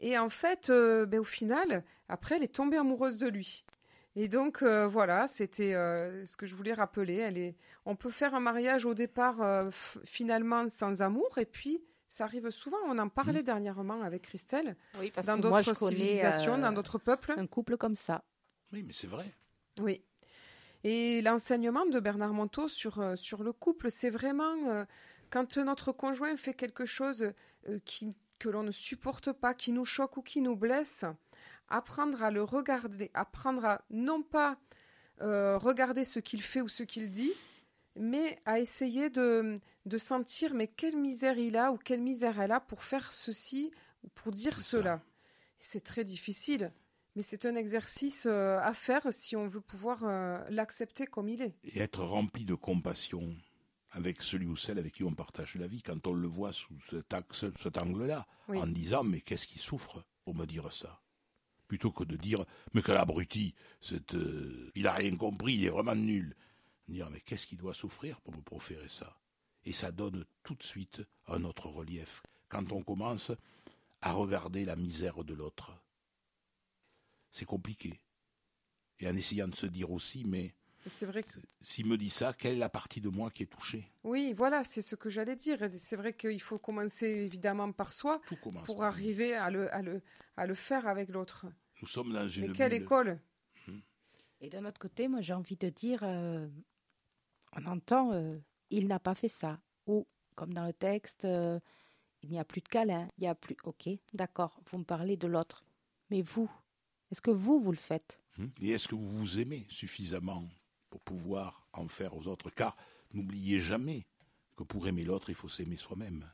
Et 0.00 0.18
en 0.18 0.28
fait, 0.28 0.70
euh, 0.70 1.06
ben, 1.06 1.20
au 1.20 1.24
final, 1.24 1.84
après, 2.08 2.36
elle 2.36 2.42
est 2.42 2.54
tombée 2.54 2.76
amoureuse 2.78 3.18
de 3.18 3.28
lui. 3.28 3.64
Et 4.16 4.28
donc, 4.28 4.62
euh, 4.62 4.86
voilà, 4.86 5.28
c'était 5.28 5.74
euh, 5.74 6.24
ce 6.26 6.36
que 6.36 6.46
je 6.46 6.54
voulais 6.54 6.72
rappeler. 6.72 7.16
Elle 7.16 7.38
est, 7.38 7.56
on 7.84 7.94
peut 7.94 8.10
faire 8.10 8.34
un 8.34 8.40
mariage 8.40 8.84
au 8.86 8.94
départ 8.94 9.40
euh, 9.40 9.70
finalement 10.04 10.68
sans 10.68 11.00
amour, 11.02 11.38
et 11.38 11.46
puis 11.46 11.80
ça 12.08 12.24
arrive 12.24 12.50
souvent. 12.50 12.78
On 12.86 12.98
en 12.98 13.08
parlait 13.08 13.42
dernièrement 13.44 14.02
avec 14.02 14.22
Christelle, 14.22 14.76
Oui, 14.98 15.12
parce 15.14 15.26
dans 15.28 15.38
d'autres 15.38 15.74
civilisations, 15.76 16.54
euh, 16.54 16.58
dans 16.58 16.72
d'autres 16.72 16.98
peuples. 16.98 17.34
un 17.36 17.46
couple 17.46 17.76
comme 17.76 17.96
ça. 17.96 18.24
Oui, 18.72 18.82
mais 18.84 18.92
c'est 18.92 19.06
vrai. 19.06 19.26
Oui. 19.78 20.02
Et 20.82 21.20
l'enseignement 21.22 21.86
de 21.86 22.00
Bernard 22.00 22.32
Monteau 22.32 22.68
sur, 22.68 23.16
sur 23.16 23.42
le 23.44 23.52
couple, 23.52 23.90
c'est 23.90 24.10
vraiment 24.10 24.56
euh, 24.68 24.84
quand 25.30 25.56
notre 25.58 25.92
conjoint 25.92 26.34
fait 26.36 26.54
quelque 26.54 26.84
chose 26.84 27.32
euh, 27.68 27.78
qui, 27.84 28.14
que 28.40 28.48
l'on 28.48 28.64
ne 28.64 28.72
supporte 28.72 29.32
pas, 29.32 29.54
qui 29.54 29.70
nous 29.70 29.84
choque 29.84 30.16
ou 30.16 30.22
qui 30.22 30.40
nous 30.40 30.56
blesse, 30.56 31.04
apprendre 31.68 32.22
à 32.24 32.32
le 32.32 32.42
regarder, 32.42 33.12
apprendre 33.14 33.64
à 33.64 33.84
non 33.90 34.22
pas 34.22 34.58
euh, 35.20 35.58
regarder 35.58 36.04
ce 36.04 36.18
qu'il 36.18 36.42
fait 36.42 36.62
ou 36.62 36.68
ce 36.68 36.82
qu'il 36.82 37.10
dit, 37.10 37.32
mais 37.94 38.40
à 38.46 38.58
essayer 38.58 39.10
de, 39.10 39.54
de 39.86 39.98
sentir 39.98 40.54
mais 40.54 40.66
quelle 40.66 40.96
misère 40.96 41.38
il 41.38 41.56
a 41.56 41.70
ou 41.70 41.76
quelle 41.76 42.00
misère 42.00 42.40
elle 42.40 42.52
a 42.52 42.60
pour 42.60 42.82
faire 42.82 43.12
ceci 43.12 43.70
ou 44.02 44.08
pour 44.08 44.32
dire 44.32 44.60
cela. 44.60 45.00
C'est 45.58 45.84
très 45.84 46.04
difficile. 46.04 46.72
Mais 47.16 47.22
c'est 47.22 47.44
un 47.44 47.56
exercice 47.56 48.26
euh, 48.26 48.58
à 48.60 48.72
faire 48.72 49.02
si 49.10 49.34
on 49.36 49.46
veut 49.46 49.60
pouvoir 49.60 50.04
euh, 50.04 50.38
l'accepter 50.48 51.06
comme 51.06 51.28
il 51.28 51.42
est. 51.42 51.54
Et 51.64 51.80
être 51.80 52.04
rempli 52.04 52.44
de 52.44 52.54
compassion 52.54 53.34
avec 53.92 54.22
celui 54.22 54.46
ou 54.46 54.56
celle 54.56 54.78
avec 54.78 54.94
qui 54.94 55.04
on 55.04 55.14
partage 55.14 55.54
la 55.56 55.66
vie, 55.66 55.82
quand 55.82 56.06
on 56.06 56.12
le 56.12 56.28
voit 56.28 56.52
sous 56.52 56.78
cet, 56.90 57.12
axe, 57.12 57.46
cet 57.60 57.76
angle-là, 57.78 58.26
Oui. 58.48 58.58
en 58.58 58.66
disant 58.66 59.02
mais 59.04 59.20
qu'est-ce 59.20 59.46
qui 59.46 59.58
souffre 59.58 60.04
pour 60.24 60.34
me 60.34 60.46
dire 60.46 60.72
ça? 60.72 61.00
Plutôt 61.66 61.90
que 61.92 62.04
de 62.04 62.16
dire 62.16 62.44
mais 62.72 62.82
quel 62.82 62.96
abruti, 62.96 63.54
c'est, 63.80 64.14
euh, 64.14 64.70
il 64.74 64.86
a 64.86 64.92
rien 64.94 65.16
compris, 65.16 65.54
il 65.54 65.64
est 65.64 65.70
vraiment 65.70 65.94
nul. 65.94 66.36
Dire 66.88 67.10
mais 67.10 67.20
qu'est-ce 67.20 67.46
qui 67.46 67.56
doit 67.56 67.74
souffrir 67.74 68.20
pour 68.20 68.34
me 68.36 68.42
proférer 68.42 68.88
ça? 68.88 69.16
Et 69.64 69.72
ça 69.72 69.92
donne 69.92 70.24
tout 70.42 70.54
de 70.54 70.62
suite 70.62 71.02
un 71.26 71.44
autre 71.44 71.68
relief 71.68 72.22
quand 72.48 72.72
on 72.72 72.82
commence 72.82 73.30
à 74.00 74.12
regarder 74.12 74.64
la 74.64 74.74
misère 74.76 75.22
de 75.24 75.34
l'autre. 75.34 75.72
C'est 77.30 77.44
compliqué. 77.44 78.00
Et 78.98 79.08
en 79.08 79.14
essayant 79.16 79.48
de 79.48 79.54
se 79.54 79.66
dire 79.66 79.90
aussi 79.90 80.24
mais 80.24 80.54
C'est 80.86 81.06
vrai 81.06 81.22
que 81.22 81.28
s'il 81.60 81.86
me 81.86 81.98
dit 81.98 82.08
ça, 82.10 82.32
quelle 82.32 82.54
est 82.54 82.58
la 82.58 82.70
partie 82.70 83.00
de 83.00 83.10
moi 83.10 83.30
qui 83.30 83.42
est 83.42 83.46
touchée? 83.46 83.92
Oui, 84.02 84.32
voilà, 84.32 84.64
c'est 84.64 84.82
ce 84.82 84.96
que 84.96 85.10
j'allais 85.10 85.36
dire. 85.36 85.58
C'est 85.76 85.96
vrai 85.96 86.14
qu'il 86.14 86.40
faut 86.40 86.58
commencer 86.58 87.06
évidemment 87.06 87.70
par 87.70 87.92
soi 87.92 88.20
pour 88.26 88.38
par 88.64 88.82
arriver 88.82 89.34
à 89.34 89.50
le, 89.50 89.72
à 89.74 89.82
le, 89.82 90.00
à 90.36 90.46
le 90.46 90.54
faire 90.54 90.86
avec 90.86 91.10
l'autre. 91.10 91.46
Nous 91.82 91.88
sommes 91.88 92.12
dans 92.12 92.26
une 92.28 92.48
Mais 92.48 92.52
quelle 92.54 92.70
bulle. 92.72 92.82
école 92.82 93.20
Et 94.40 94.48
d'un 94.48 94.64
autre 94.64 94.80
côté, 94.80 95.06
moi 95.06 95.20
j'ai 95.20 95.34
envie 95.34 95.56
de 95.56 95.68
dire, 95.68 96.00
euh, 96.02 96.48
on 97.52 97.66
entend, 97.66 98.12
euh, 98.12 98.38
il 98.70 98.86
n'a 98.86 98.98
pas 98.98 99.14
fait 99.14 99.28
ça. 99.28 99.60
Ou, 99.86 100.06
comme 100.34 100.54
dans 100.54 100.66
le 100.66 100.72
texte, 100.72 101.26
euh, 101.26 101.60
il 102.22 102.30
n'y 102.30 102.38
a 102.38 102.44
plus 102.44 102.62
de 102.62 102.68
câlin, 102.68 103.08
il 103.18 103.22
n'y 103.22 103.28
a 103.28 103.34
plus... 103.34 103.56
Ok, 103.64 103.88
d'accord, 104.14 104.60
vous 104.70 104.78
me 104.78 104.84
parlez 104.84 105.18
de 105.18 105.26
l'autre. 105.26 105.62
Mais 106.08 106.22
vous, 106.22 106.50
est-ce 107.10 107.20
que 107.20 107.30
vous, 107.30 107.60
vous 107.60 107.72
le 107.72 107.76
faites? 107.76 108.22
Hum. 108.38 108.50
Et 108.62 108.70
est-ce 108.70 108.88
que 108.88 108.94
vous 108.94 109.08
vous 109.08 109.40
aimez 109.40 109.66
suffisamment? 109.68 110.48
Pour 110.90 111.00
pouvoir 111.00 111.66
en 111.72 111.88
faire 111.88 112.14
aux 112.16 112.26
autres 112.28 112.50
Car 112.50 112.76
n'oubliez 113.12 113.60
jamais 113.60 114.06
que 114.56 114.64
pour 114.64 114.86
aimer 114.88 115.04
l'autre, 115.04 115.30
il 115.30 115.34
faut 115.34 115.48
s'aimer 115.48 115.76
soi-même. 115.76 116.30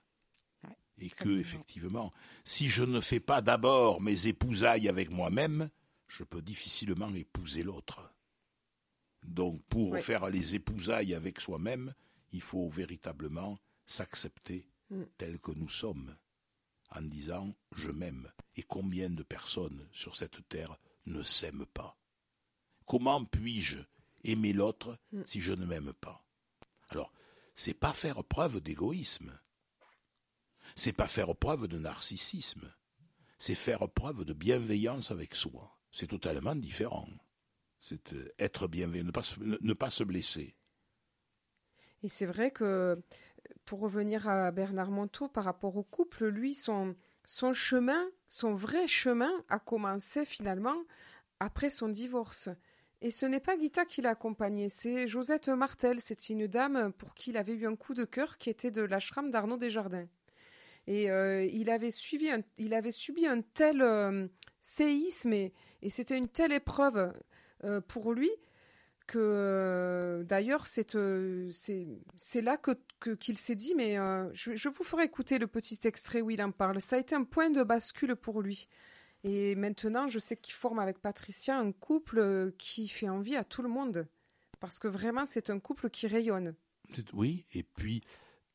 Ouais, 0.64 0.70
Et 0.98 1.08
que, 1.10 1.12
exactement. 1.28 1.38
effectivement, 1.38 2.12
si 2.44 2.68
je 2.68 2.82
ne 2.82 3.00
fais 3.00 3.20
pas 3.20 3.40
d'abord 3.42 4.00
mes 4.00 4.26
épousailles 4.26 4.88
avec 4.88 5.10
moi-même, 5.10 5.70
je 6.08 6.24
peux 6.24 6.42
difficilement 6.42 7.14
épouser 7.14 7.62
l'autre. 7.62 8.12
Donc, 9.24 9.62
pour 9.68 9.92
Ouais. 9.92 10.00
faire 10.00 10.28
les 10.30 10.54
épousailles 10.54 11.14
avec 11.14 11.40
soi-même, 11.40 11.94
il 12.32 12.40
faut 12.42 12.68
véritablement 12.68 13.58
s'accepter 13.84 14.66
Mm. 14.90 15.02
tel 15.18 15.40
que 15.40 15.50
nous 15.52 15.68
sommes, 15.68 16.16
en 16.90 17.02
disant 17.02 17.54
je 17.74 17.90
m'aime. 17.90 18.30
Et 18.54 18.62
combien 18.62 19.10
de 19.10 19.22
personnes 19.24 19.86
sur 19.92 20.14
cette 20.14 20.48
terre 20.48 20.78
ne 21.06 21.22
s'aiment 21.22 21.66
pas? 21.66 21.96
Comment 22.86 23.24
puis-je 23.24 23.78
aimer 24.30 24.52
l'autre 24.52 24.98
Mm. 25.12 25.22
si 25.26 25.40
je 25.40 25.52
ne 25.52 25.64
m'aime 25.66 25.92
pas 25.94 26.24
Alors, 26.90 27.12
c'est 27.54 27.74
pas 27.74 27.92
faire 27.92 28.22
preuve 28.24 28.60
d'égoïsme. 28.60 29.38
C'est 30.74 30.92
pas 30.92 31.06
faire 31.08 31.34
preuve 31.34 31.68
de 31.68 31.78
narcissisme. 31.78 32.72
C'est 33.38 33.54
faire 33.54 33.88
preuve 33.88 34.24
de 34.24 34.32
bienveillance 34.32 35.10
avec 35.10 35.34
soi. 35.34 35.78
C'est 35.90 36.08
totalement 36.08 36.54
différent. 36.54 37.08
C'est 37.80 38.12
euh, 38.14 38.28
être 38.38 38.66
bienveillant, 38.68 39.04
ne 39.04 39.10
pas 39.10 39.22
se, 39.22 39.38
ne- 39.40 39.72
pas 39.74 39.90
se 39.90 40.04
blesser. 40.04 40.56
Et 42.02 42.08
c'est 42.08 42.26
vrai 42.26 42.50
que, 42.50 43.00
pour 43.64 43.80
revenir 43.80 44.28
à 44.28 44.50
Bernard 44.50 44.90
Monteau, 44.90 45.28
par 45.28 45.44
rapport 45.44 45.76
au 45.76 45.82
couple, 45.84 46.26
lui, 46.26 46.54
son, 46.54 46.94
son 47.24 47.52
chemin, 47.52 48.04
son 48.28 48.54
vrai 48.54 48.86
chemin, 48.88 49.32
a 49.48 49.58
commencé 49.58 50.24
finalement 50.24 50.76
après 51.40 51.70
son 51.70 51.88
divorce. 51.88 52.48
Et 53.06 53.12
ce 53.12 53.24
n'est 53.24 53.38
pas 53.38 53.56
Guita 53.56 53.84
qui 53.84 54.02
l'a 54.02 54.18
c'est 54.68 55.06
Josette 55.06 55.48
Martel. 55.48 56.00
C'est 56.00 56.28
une 56.28 56.48
dame 56.48 56.92
pour 56.98 57.14
qui 57.14 57.30
il 57.30 57.36
avait 57.36 57.54
eu 57.54 57.64
un 57.64 57.76
coup 57.76 57.94
de 57.94 58.02
cœur 58.02 58.36
qui 58.36 58.50
était 58.50 58.72
de 58.72 58.82
l'ashram 58.82 59.30
d'Arnaud 59.30 59.58
Desjardins. 59.58 60.08
Et 60.88 61.08
euh, 61.08 61.44
il, 61.44 61.70
avait 61.70 61.92
subi 61.92 62.28
un 62.28 63.42
tel 63.54 63.80
euh, 63.80 64.26
séisme 64.60 65.32
et, 65.34 65.52
c'était 65.88 66.18
une 66.18 66.26
telle 66.26 66.50
épreuve 66.50 67.12
euh, 67.62 67.80
pour 67.80 68.12
lui 68.12 68.30
que 69.06 70.24
d'ailleurs 70.28 70.66
c'est 70.66 70.92
là 72.42 72.56
que 72.56 72.72
qu'il 73.20 73.38
s'est 73.38 73.54
dit 73.54 73.76
mais 73.76 73.94
je 74.32 74.68
vous 74.68 74.82
ferai 74.82 75.04
écouter 75.04 75.38
le 75.38 75.46
petit 75.46 75.78
extrait 75.84 76.22
où 76.22 76.30
il 76.30 76.42
en 76.42 76.50
parle 76.50 76.80
ça 76.80 76.96
a 76.96 76.98
été 76.98 77.14
un 77.14 77.22
point 77.22 77.50
de 77.50 77.62
bascule 77.62 78.16
pour 78.16 78.42
lui 78.42 78.66
et 79.28 79.54
maintenant 79.56 80.06
je 80.08 80.18
sais 80.18 80.36
qu'il 80.36 80.54
forme 80.54 80.78
avec 80.78 81.00
Patricia 81.00 81.58
un 81.58 81.72
couple 81.72 82.18
euh, 82.18 82.50
qui 82.58 82.86
fait 82.88 83.08
envie 83.08 83.34
à 83.36 83.44
tout 83.44 83.62
le 83.62 83.68
monde 83.68 84.06
parce 84.60 84.78
que 84.78 84.88
vraiment 84.88 85.26
c'est 85.26 85.50
un 85.50 85.58
couple 85.58 85.90
qui 85.90 86.06
rayonne 86.06 86.54
Oui, 87.12 87.44
et 87.52 87.62
puis 87.62 88.02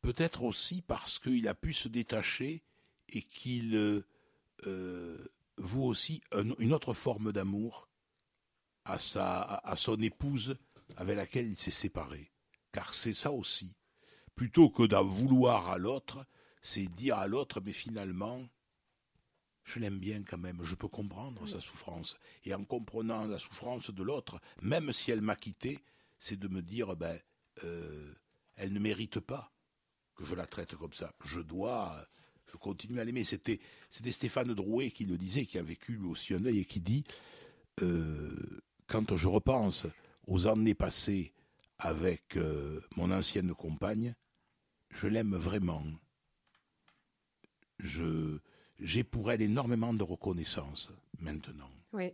peut-être 0.02 0.44
aussi 0.44 0.82
parce 0.82 1.20
qu'il 1.20 1.48
a 1.48 1.54
pu 1.54 1.74
se 1.74 1.88
détacher 1.90 2.64
et 3.10 3.22
qu'il 3.22 3.76
euh, 3.76 4.02
euh, 4.66 5.18
voue 5.58 5.84
aussi 5.84 6.22
un- 6.32 6.56
une 6.60 6.74
autre 6.74 6.94
forme 6.94 7.32
d'amour 7.34 7.90
à, 8.86 8.98
sa, 8.98 9.42
à 9.42 9.76
son 9.76 10.02
épouse 10.02 10.56
avec 10.96 11.18
laquelle 11.18 11.48
il 11.48 11.58
s'est 11.58 11.72
séparé. 11.72 12.32
Car 12.72 12.94
c'est 12.94 13.14
ça 13.14 13.32
aussi. 13.32 13.76
Plutôt 14.34 14.70
que 14.70 14.84
d'en 14.84 15.04
vouloir 15.04 15.70
à 15.70 15.78
l'autre, 15.78 16.26
c'est 16.62 16.88
dire 16.88 17.18
à 17.18 17.28
l'autre, 17.28 17.60
mais 17.64 17.74
finalement, 17.74 18.48
je 19.72 19.80
l'aime 19.80 20.00
bien 20.00 20.24
quand 20.24 20.38
même, 20.38 20.64
je 20.64 20.76
peux 20.76 20.88
comprendre 20.88 21.48
sa 21.48 21.62
souffrance. 21.62 22.18
Et 22.44 22.54
en 22.54 22.64
comprenant 22.64 23.26
la 23.26 23.40
souffrance 23.40 23.92
de 23.92 24.04
l'autre, 24.04 24.42
même 24.62 24.92
si 24.92 25.12
elle 25.12 25.22
m'a 25.22 25.36
quitté, 25.36 25.80
c'est 26.20 26.38
de 26.38 26.48
me 26.48 26.62
dire, 26.62 26.96
ben, 26.96 27.18
euh, 27.64 28.14
elle 28.56 28.74
ne 28.74 28.80
mérite 28.80 29.20
pas 29.20 29.52
que 30.16 30.26
je 30.26 30.36
la 30.36 30.46
traite 30.46 30.76
comme 30.76 30.94
ça. 30.94 31.14
Je 31.24 31.40
dois, 31.40 32.06
je 32.52 32.58
continue 32.58 33.00
à 33.00 33.06
l'aimer. 33.06 33.24
C'était, 33.24 33.60
c'était 33.90 34.12
Stéphane 34.12 34.54
Drouet 34.54 34.92
qui 34.92 35.06
le 35.06 35.18
disait, 35.18 35.46
qui 35.46 35.58
a 35.58 35.64
vécu 35.64 35.94
lui 35.94 36.08
aussi 36.08 36.34
un 36.34 36.40
deuil 36.40 36.60
et 36.60 36.66
qui 36.66 36.82
dit, 36.82 37.06
euh, 37.82 38.62
quand 38.88 39.16
je 39.16 39.28
repense 39.28 39.88
aux 40.28 40.48
années 40.48 40.76
passées 40.76 41.34
avec 41.78 42.36
euh, 42.36 42.82
mon 42.98 43.10
ancienne 43.10 43.54
compagne, 43.54 44.16
je 44.90 45.08
l'aime 45.08 45.36
vraiment. 45.36 45.84
Je, 47.80 48.38
j'ai 48.82 49.04
pour 49.04 49.32
elle 49.32 49.42
énormément 49.42 49.94
de 49.94 50.04
reconnaissance 50.04 50.92
maintenant. 51.20 51.70
oui 51.94 52.14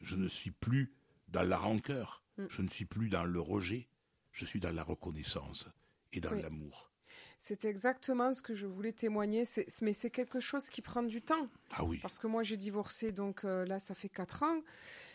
Je 0.00 0.16
ne 0.16 0.28
suis 0.28 0.50
plus 0.50 0.92
dans 1.28 1.42
la 1.48 1.56
rancœur, 1.58 2.22
Mm. 2.36 2.46
je 2.48 2.62
ne 2.62 2.68
suis 2.68 2.84
plus 2.84 3.08
dans 3.08 3.24
le 3.24 3.40
rejet, 3.40 3.88
je 4.32 4.44
suis 4.44 4.60
dans 4.60 4.72
la 4.74 4.82
reconnaissance 4.84 5.68
et 6.12 6.20
dans 6.20 6.32
Oui. 6.32 6.42
l'amour. 6.42 6.90
c'est 7.38 7.64
exactement 7.64 8.32
ce 8.34 8.42
que 8.42 8.54
je 8.54 8.66
voulais 8.66 8.92
témoigner 8.92 9.44
c'est 9.44 9.66
mais 9.82 9.92
c'est 9.92 10.10
quelque 10.10 10.40
chose 10.40 10.68
qui 10.70 10.80
prend 10.82 11.02
du 11.02 11.22
temps 11.22 11.48
Ah 11.72 11.84
oui, 11.84 11.98
Parce 12.02 12.18
que 12.18 12.26
moi, 12.26 12.42
j'ai 12.42 12.56
divorcé, 12.56 13.12
donc 13.12 13.44
euh, 13.44 13.64
là, 13.66 13.78
ça 13.80 13.94
fait 13.94 14.08
quatre 14.10 14.42
ans. 14.42 14.60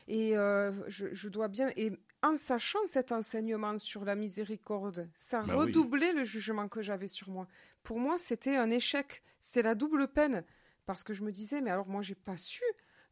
Et 0.07 0.35
euh, 0.37 0.71
je, 0.89 1.13
je 1.13 1.29
dois 1.29 1.47
bien. 1.47 1.67
Et 1.77 1.91
en 2.21 2.35
sachant 2.37 2.85
cet 2.87 3.11
enseignement 3.11 3.77
sur 3.79 4.05
la 4.05 4.15
miséricorde, 4.15 5.07
ça 5.15 5.41
Bah 5.41 5.53
oui. 5.57 5.65
redoublait 5.65 6.13
le 6.13 6.23
jugement 6.23 6.67
que 6.67 6.81
j'avais 6.81 7.07
sur 7.07 7.29
moi. 7.29 7.47
Pour 7.83 7.99
moi, 7.99 8.17
c'était 8.19 8.55
un 8.55 8.69
échec. 8.71 9.23
C'était 9.39 9.63
la 9.63 9.73
double 9.75 10.07
peine. 10.07 10.43
Parce 10.85 11.03
que 11.03 11.13
je 11.13 11.23
me 11.23 11.31
disais, 11.31 11.61
mais 11.61 11.71
alors 11.71 11.87
moi, 11.87 12.01
j'ai 12.01 12.15
pas 12.15 12.37
su. 12.37 12.63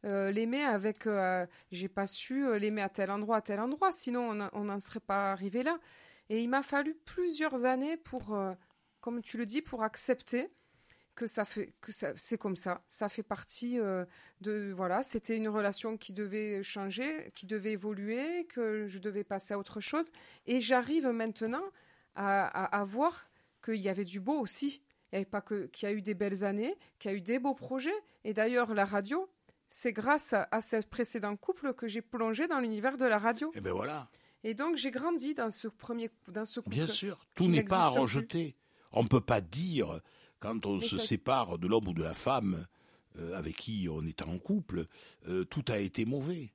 euh, 0.04 0.30
l'aimer 0.32 0.62
avec 0.62 1.06
euh, 1.06 1.46
j'ai 1.72 1.88
pas 1.88 2.06
su 2.06 2.44
euh, 2.46 2.58
l'aimer 2.58 2.82
à 2.82 2.88
tel 2.90 3.10
endroit 3.10 3.38
à 3.38 3.40
tel 3.42 3.60
endroit. 3.60 3.90
Sinon 3.92 4.48
on 4.52 4.64
n'en 4.64 4.78
serait 4.80 5.00
pas 5.00 5.32
arrivé 5.32 5.62
là. 5.62 5.78
Et 6.28 6.42
il 6.42 6.48
m'a 6.48 6.62
fallu 6.62 6.94
plusieurs 7.06 7.64
années 7.64 7.96
pour 7.96 8.34
euh, 8.34 8.52
comme 9.00 9.22
tu 9.22 9.38
le 9.38 9.46
dis 9.46 9.62
pour 9.62 9.82
accepter 9.82 10.50
que 11.14 11.26
ça 11.26 11.44
fait 11.44 11.72
que 11.80 11.92
ça 11.92 12.12
c'est 12.16 12.38
comme 12.38 12.56
ça. 12.56 12.82
Ça 12.88 13.08
fait 13.08 13.22
partie 13.22 13.78
de 14.40 14.72
voilà 14.74 15.02
c'était 15.02 15.36
une 15.36 15.48
relation 15.48 15.96
qui 15.96 16.12
devait 16.12 16.62
changer 16.62 17.30
qui 17.34 17.46
devait 17.46 17.72
évoluer 17.72 18.46
que 18.46 18.86
je 18.86 18.98
devais 18.98 19.24
passer 19.24 19.54
à 19.54 19.58
autre 19.58 19.80
chose. 19.80 20.10
Et 20.46 20.60
j'arrive 20.60 21.08
maintenant 21.08 21.64
à 22.16 22.84
voir 22.86 23.28
qu'il 23.64 23.76
y 23.76 23.88
avait 23.88 24.04
du 24.04 24.20
beau 24.20 24.38
aussi 24.38 24.82
avait 25.16 25.24
pas 25.24 25.40
que 25.40 25.66
qu'il 25.66 25.88
y 25.88 25.92
a 25.92 25.94
eu 25.94 26.02
des 26.02 26.14
belles 26.14 26.44
années 26.44 26.74
qu'il 26.98 27.10
y 27.10 27.14
a 27.14 27.16
eu 27.16 27.20
des 27.20 27.38
beaux 27.38 27.54
projets 27.54 27.94
et 28.24 28.32
d'ailleurs 28.34 28.74
la 28.74 28.84
radio 28.84 29.28
c'est 29.70 29.92
grâce 29.92 30.32
à, 30.32 30.48
à 30.50 30.60
ce 30.62 30.76
précédent 30.86 31.36
couple 31.36 31.74
que 31.74 31.88
j'ai 31.88 32.02
plongé 32.02 32.46
dans 32.48 32.60
l'univers 32.60 32.96
de 32.96 33.04
la 33.06 33.18
radio 33.18 33.50
et 33.54 33.60
ben 33.60 33.72
voilà. 33.72 34.08
et 34.44 34.54
donc 34.54 34.76
j'ai 34.76 34.90
grandi 34.90 35.34
dans 35.34 35.50
ce 35.50 35.68
premier 35.68 36.10
dans 36.28 36.44
ce 36.44 36.60
couple 36.60 36.76
Bien 36.76 36.86
sûr, 36.86 37.26
tout 37.34 37.44
qui 37.44 37.50
n'est 37.50 37.64
pas 37.64 37.84
à 37.84 37.88
rejeter. 37.88 38.56
On 38.92 39.02
ne 39.02 39.08
peut 39.08 39.20
pas 39.20 39.40
dire, 39.40 40.00
quand 40.38 40.66
on 40.66 40.76
Mais 40.78 40.84
se 40.86 40.98
ça- 40.98 41.02
sépare 41.04 41.58
de 41.58 41.66
l'homme 41.66 41.88
ou 41.88 41.92
de 41.94 42.02
la 42.04 42.14
femme 42.14 42.64
euh, 43.18 43.36
avec 43.36 43.56
qui 43.56 43.88
on 43.90 44.04
est 44.06 44.22
en 44.22 44.38
couple, 44.38 44.86
euh, 45.28 45.44
tout 45.44 45.64
a 45.68 45.78
été 45.78 46.04
mauvais. 46.04 46.52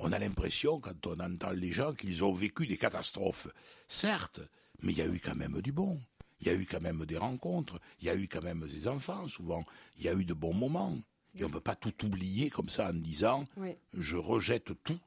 On 0.00 0.12
a 0.12 0.18
l'impression, 0.18 0.80
quand 0.80 1.06
on 1.06 1.18
entend 1.18 1.52
les 1.52 1.72
gens, 1.72 1.94
qu'ils 1.94 2.22
ont 2.24 2.32
vécu 2.32 2.66
des 2.66 2.76
catastrophes. 2.76 3.48
Certes, 3.88 4.40
mais 4.82 4.92
il 4.92 4.98
y 4.98 5.02
a 5.02 5.06
eu 5.06 5.18
quand 5.18 5.34
même 5.34 5.60
du 5.62 5.72
bon. 5.72 5.98
Il 6.40 6.46
y 6.46 6.50
a 6.50 6.54
eu 6.54 6.66
quand 6.66 6.80
même 6.80 7.04
des 7.04 7.16
rencontres. 7.16 7.80
Il 8.00 8.06
y 8.06 8.10
a 8.10 8.14
eu 8.14 8.28
quand 8.28 8.42
même 8.42 8.66
des 8.68 8.86
enfants, 8.88 9.26
souvent. 9.28 9.64
Il 9.96 10.04
y 10.04 10.08
a 10.08 10.14
eu 10.14 10.24
de 10.24 10.34
bons 10.34 10.54
moments. 10.54 10.96
Et 11.34 11.44
on 11.44 11.48
ne 11.48 11.52
peut 11.52 11.60
pas 11.60 11.76
tout 11.76 12.04
oublier 12.06 12.48
comme 12.50 12.68
ça 12.68 12.88
en 12.90 12.94
disant 12.94 13.44
Oui. 13.56 13.76
je 13.94 14.16
rejette 14.16 14.72
tout 14.82 14.98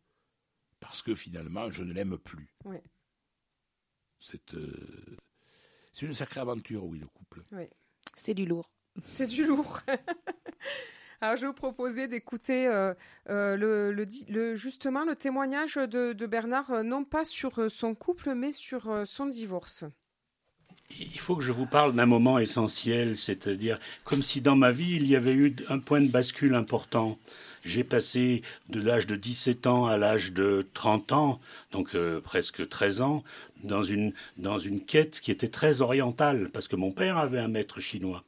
parce 0.79 1.01
que 1.01 1.15
finalement 1.15 1.69
je 1.71 1.83
ne 1.83 1.93
l'aime 1.93 2.17
plus. 2.17 2.47
Oui. 2.65 2.77
C'est 4.19 4.53
euh, 4.53 5.17
c'est 5.93 6.05
une 6.05 6.13
sacrée 6.13 6.39
aventure, 6.39 6.85
oui, 6.85 6.99
le 6.99 7.07
couple. 7.07 7.43
C'est 8.15 8.33
du 8.33 8.45
lourd. 8.45 8.69
C'est 9.03 9.25
du 9.27 9.45
lourd. 9.45 9.79
Alors, 11.21 11.35
je 11.37 11.41
vais 11.41 11.47
vous 11.47 11.53
proposer 11.53 12.07
d'écouter 12.07 12.67
euh, 12.67 12.93
euh, 13.29 13.55
le, 13.55 13.91
le 13.91 14.05
di- 14.05 14.25
le- 14.29 14.55
justement 14.55 15.03
le 15.05 15.15
témoignage 15.15 15.75
de, 15.75 16.13
de 16.13 16.25
Bernard, 16.27 16.83
non 16.83 17.03
pas 17.03 17.25
sur 17.25 17.69
son 17.69 17.93
couple, 17.93 18.33
mais 18.33 18.51
sur 18.51 19.05
son 19.05 19.27
divorce. 19.27 19.83
Il 20.99 21.19
faut 21.19 21.35
que 21.35 21.43
je 21.43 21.51
vous 21.51 21.65
parle 21.65 21.93
d'un 21.93 22.05
moment 22.05 22.39
essentiel, 22.39 23.17
c'est-à-dire 23.17 23.79
comme 24.03 24.21
si 24.21 24.41
dans 24.41 24.55
ma 24.55 24.71
vie 24.71 24.95
il 24.95 25.07
y 25.07 25.15
avait 25.15 25.33
eu 25.33 25.55
un 25.69 25.79
point 25.79 26.01
de 26.01 26.09
bascule 26.09 26.55
important. 26.55 27.17
J'ai 27.63 27.83
passé 27.83 28.41
de 28.69 28.81
l'âge 28.81 29.05
de 29.05 29.15
17 29.15 29.67
ans 29.67 29.85
à 29.85 29.97
l'âge 29.97 30.31
de 30.31 30.67
30 30.73 31.11
ans, 31.11 31.39
donc 31.71 31.93
euh, 31.93 32.19
presque 32.19 32.67
13 32.67 33.01
ans, 33.01 33.23
dans 33.63 33.83
une, 33.83 34.13
dans 34.37 34.57
une 34.57 34.83
quête 34.83 35.19
qui 35.19 35.31
était 35.31 35.47
très 35.47 35.81
orientale, 35.81 36.49
parce 36.51 36.67
que 36.67 36.75
mon 36.75 36.91
père 36.91 37.17
avait 37.17 37.39
un 37.39 37.47
maître 37.47 37.79
chinois. 37.79 38.23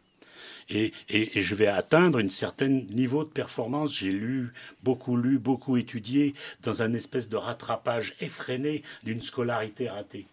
Et, 0.69 0.93
et, 1.09 1.37
et 1.37 1.41
je 1.41 1.55
vais 1.55 1.67
atteindre 1.67 2.19
un 2.19 2.29
certain 2.29 2.67
niveau 2.67 3.23
de 3.23 3.29
performance. 3.29 3.97
J'ai 3.97 4.11
lu, 4.11 4.53
beaucoup 4.83 5.17
lu, 5.17 5.39
beaucoup 5.39 5.77
étudié, 5.77 6.35
dans 6.61 6.81
un 6.83 6.93
espèce 6.93 7.27
de 7.27 7.35
rattrapage 7.35 8.13
effréné 8.21 8.83
d'une 9.03 9.21
scolarité 9.21 9.89
ratée 9.89 10.27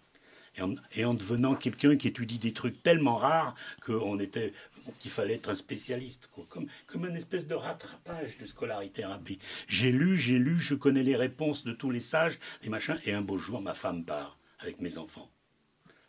et 0.94 1.04
en, 1.04 1.14
devenant 1.14 1.54
quelqu'un 1.54 1.96
qui 1.96 2.08
étudie 2.08 2.38
des 2.38 2.52
trucs 2.52 2.82
tellement 2.82 3.16
rares 3.16 3.54
qu'on 3.84 4.18
était 4.18 4.52
qu'il 4.98 5.10
fallait 5.10 5.34
être 5.34 5.50
un 5.50 5.54
spécialiste. 5.54 6.28
Comme, 6.48 6.66
comme 6.86 7.06
une 7.06 7.16
espèce 7.16 7.46
de 7.46 7.54
rattrapage 7.54 8.38
de 8.38 8.46
scolarité 8.46 9.04
rapide. 9.04 9.40
J'ai 9.68 9.92
lu, 9.92 10.18
j'ai 10.18 10.38
lu, 10.38 10.58
je 10.58 10.74
connais 10.74 11.02
les 11.02 11.16
réponses 11.16 11.64
de 11.64 11.72
tous 11.72 11.90
les 11.90 12.00
sages, 12.00 12.38
les 12.62 12.68
machins, 12.68 12.98
et 13.04 13.12
un 13.12 13.22
beau 13.22 13.38
jour, 13.38 13.60
ma 13.60 13.74
femme 13.74 14.04
part 14.04 14.38
avec 14.58 14.80
mes 14.80 14.98
enfants. 14.98 15.30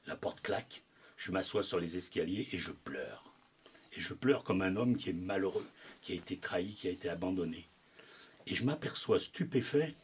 La 0.08 0.16
porte 0.16 0.42
claque, 0.42 0.84
je 1.18 1.32
m'assois 1.32 1.64
sur 1.64 1.80
les 1.80 1.98
escaliers 1.98 2.48
et 2.52 2.58
je 2.58 2.72
pleure. 2.72 3.32
Et 3.94 4.02
je 4.02 4.14
pleure 4.14 4.44
comme 4.44 4.62
un 4.62 4.76
homme 4.76 4.96
qui 4.96 5.10
est 5.10 5.14
malheureux, 5.14 5.68
qui 6.02 6.14
a 6.14 6.16
été 6.16 6.38
trahi, 6.38 6.74
qui 6.74 6.88
a 6.88 6.92
été 6.92 7.10
abandonné. 7.10 7.68
Et 8.48 8.56
je 8.56 8.64
m'aperçois 8.64 9.20
stupéfait 9.20 9.96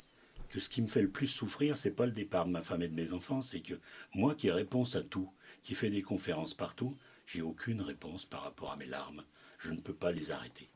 que 0.50 0.60
ce 0.60 0.70
qui 0.70 0.82
me 0.82 0.88
fait 0.88 1.02
le 1.02 1.10
plus 1.10 1.28
souffrir, 1.28 1.76
c'est 1.76 1.92
pas 1.92 2.06
le 2.06 2.12
départ 2.12 2.46
de 2.46 2.52
ma 2.52 2.62
femme 2.62 2.84
et 2.84 2.88
de 2.88 2.96
mes 2.96 3.14
enfants, 3.14 3.42
c'est 3.42 3.62
que 3.62 3.76
moi 4.14 4.36
qui 4.36 4.48
ai 4.48 4.52
réponse 4.52 4.96
à 4.96 5.04
tout, 5.04 5.30
qui 5.64 5.76
fais 5.76 5.90
des 5.90 6.02
conférences 6.02 6.54
partout, 6.54 6.98
j'ai 7.26 7.42
aucune 7.42 7.82
réponse 7.82 8.26
par 8.26 8.44
rapport 8.44 8.72
à 8.72 8.78
mes 8.78 8.86
larmes. 8.86 9.24
Je 9.60 9.72
ne 9.72 9.80
peux 9.80 9.94
pas 9.94 10.12
les 10.12 10.32
arrêter. 10.32 10.70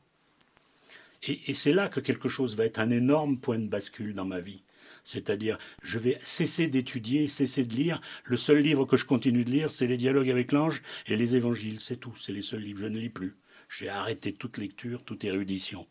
Et, 1.22 1.50
et 1.50 1.54
c'est 1.54 1.72
là 1.72 1.88
que 1.88 2.00
quelque 2.00 2.28
chose 2.28 2.56
va 2.56 2.64
être 2.64 2.78
un 2.78 2.90
énorme 2.90 3.38
point 3.38 3.58
de 3.58 3.68
bascule 3.68 4.14
dans 4.14 4.24
ma 4.24 4.40
vie. 4.40 4.62
C'est-à-dire, 5.04 5.58
je 5.82 5.98
vais 5.98 6.18
cesser 6.22 6.68
d'étudier, 6.68 7.26
cesser 7.26 7.64
de 7.64 7.74
lire. 7.74 8.00
Le 8.24 8.36
seul 8.36 8.58
livre 8.58 8.84
que 8.84 8.96
je 8.96 9.04
continue 9.04 9.44
de 9.44 9.50
lire, 9.50 9.70
c'est 9.70 9.86
les 9.86 9.96
dialogues 9.96 10.30
avec 10.30 10.52
l'ange 10.52 10.82
et 11.06 11.16
les 11.16 11.36
évangiles. 11.36 11.80
C'est 11.80 11.96
tout. 11.96 12.14
C'est 12.16 12.32
les 12.32 12.42
seuls 12.42 12.60
livres. 12.60 12.80
Je 12.80 12.86
ne 12.86 12.98
lis 12.98 13.08
plus. 13.08 13.36
J'ai 13.74 13.88
arrêté 13.88 14.34
toute 14.34 14.58
lecture, 14.58 15.02
toute 15.02 15.24
érudition. 15.24 15.88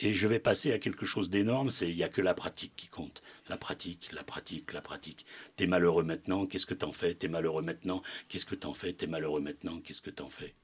Et 0.00 0.12
je 0.12 0.26
vais 0.26 0.40
passer 0.40 0.72
à 0.72 0.80
quelque 0.80 1.06
chose 1.06 1.30
d'énorme, 1.30 1.70
c'est 1.70 1.88
il 1.88 1.94
n'y 1.94 2.02
a 2.02 2.08
que 2.08 2.20
la 2.20 2.34
pratique 2.34 2.74
qui 2.76 2.88
compte. 2.88 3.22
La 3.48 3.56
pratique, 3.56 4.10
la 4.12 4.24
pratique, 4.24 4.72
la 4.72 4.82
pratique. 4.82 5.24
T'es 5.54 5.68
malheureux 5.68 6.02
maintenant, 6.02 6.46
qu'est-ce 6.46 6.66
que 6.66 6.74
t'en 6.74 6.90
fais? 6.90 7.14
T'es 7.14 7.28
malheureux 7.28 7.62
maintenant, 7.62 8.02
qu'est-ce 8.28 8.46
que 8.46 8.56
t'en 8.56 8.74
fais? 8.74 8.92
T'es 8.92 9.06
malheureux 9.06 9.40
maintenant, 9.40 9.78
qu'est-ce 9.80 10.02
que 10.02 10.10
t'en 10.10 10.30
fais? 10.30 10.56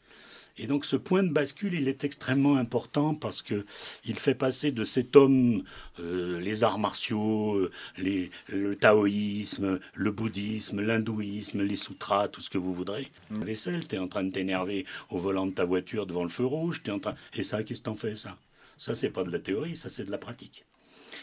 Et 0.58 0.66
donc 0.66 0.84
ce 0.84 0.96
point 0.96 1.22
de 1.22 1.30
bascule, 1.30 1.74
il 1.74 1.88
est 1.88 2.04
extrêmement 2.04 2.56
important 2.56 3.14
parce 3.14 3.42
que 3.42 3.64
il 4.04 4.18
fait 4.18 4.34
passer 4.34 4.72
de 4.72 4.82
cet 4.82 5.14
homme, 5.14 5.62
euh, 6.00 6.40
les 6.40 6.64
arts 6.64 6.78
martiaux, 6.78 7.54
euh, 7.54 7.70
les, 7.96 8.30
le 8.48 8.74
taoïsme, 8.74 9.78
le 9.94 10.10
bouddhisme, 10.10 10.80
l'hindouisme, 10.80 11.62
les 11.62 11.76
sutras, 11.76 12.28
tout 12.28 12.40
ce 12.40 12.50
que 12.50 12.58
vous 12.58 12.74
voudrez. 12.74 13.08
La 13.30 13.44
vaisselle, 13.44 13.86
t'es 13.86 13.98
en 13.98 14.08
train 14.08 14.24
de 14.24 14.30
t'énerver 14.30 14.84
au 15.10 15.18
volant 15.18 15.46
de 15.46 15.52
ta 15.52 15.64
voiture 15.64 16.06
devant 16.06 16.24
le 16.24 16.28
feu 16.28 16.44
rouge, 16.44 16.82
t'es 16.82 16.90
en 16.90 16.98
train... 16.98 17.14
Et 17.34 17.44
ça, 17.44 17.62
qu'est-ce 17.62 17.80
que 17.80 17.84
t'en 17.84 17.94
fais, 17.94 18.16
ça? 18.16 18.36
Ça, 18.76 18.94
c'est 18.94 19.10
pas 19.10 19.24
de 19.24 19.30
la 19.30 19.38
théorie, 19.38 19.76
ça, 19.76 19.88
c'est 19.88 20.04
de 20.04 20.10
la 20.10 20.18
pratique. 20.18 20.64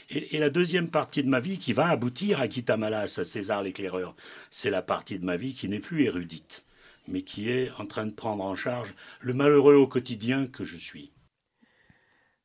Et, 0.09 0.35
et, 0.35 0.39
la 0.39 0.49
deuxième 0.49 0.89
partie 0.89 1.23
de 1.23 1.29
ma 1.29 1.39
vie 1.39 1.57
qui 1.57 1.73
va 1.73 1.87
aboutir 1.87 2.39
à 2.39 2.47
Kitamalas, 2.47 3.19
à 3.19 3.23
César 3.23 3.63
l'éclaireur, 3.63 4.15
c'est 4.49 4.69
la 4.69 4.81
partie 4.81 5.19
de 5.19 5.25
ma 5.25 5.37
vie 5.37 5.53
qui 5.53 5.67
n'est 5.67 5.79
plus 5.79 6.03
érudite, 6.03 6.65
mais 7.07 7.23
qui 7.23 7.49
est 7.49 7.71
en 7.79 7.85
train 7.85 8.05
de 8.05 8.13
prendre 8.13 8.43
en 8.43 8.55
charge 8.55 8.95
le 9.21 9.33
malheureux 9.33 9.75
au 9.75 9.87
quotidien 9.87 10.47
que 10.47 10.63
je 10.63 10.77
suis. 10.77 11.11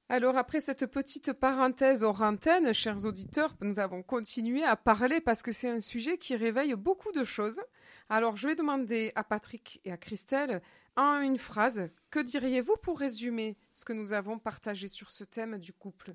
Alors 0.09 0.37
après 0.37 0.61
cette 0.61 0.87
petite 0.87 1.33
parenthèse 1.33 2.03
hors 2.03 2.23
antenne, 2.23 2.73
chers 2.73 3.05
auditeurs, 3.05 3.57
nous 3.61 3.79
avons 3.79 4.03
continué 4.03 4.65
à 4.65 4.75
parler 4.75 5.21
parce 5.21 5.41
que 5.43 5.53
c'est 5.53 5.69
un 5.69 5.81
sujet 5.81 6.19
qui 6.19 6.35
réveille 6.35 6.75
beaucoup 6.75 7.13
de 7.13 7.23
choses. 7.23 7.61
Alors 8.09 8.37
je 8.37 8.49
vais 8.49 8.57
demander 8.57 9.13
à 9.15 9.23
Patrick 9.23 9.81
et 9.85 9.93
à 9.93 9.97
Christelle 9.97 10.63
en 10.97 11.21
une 11.21 11.39
phrase, 11.39 11.91
que 12.11 12.19
diriez-vous 12.19 12.77
pour 12.83 12.99
résumer 12.99 13.57
ce 13.73 13.85
que 13.85 13.93
nous 13.93 14.13
avons 14.13 14.39
partagé 14.39 14.89
sur 14.89 15.11
ce 15.11 15.25
thème 15.25 15.59
du 15.59 15.73
couple? 15.73 16.15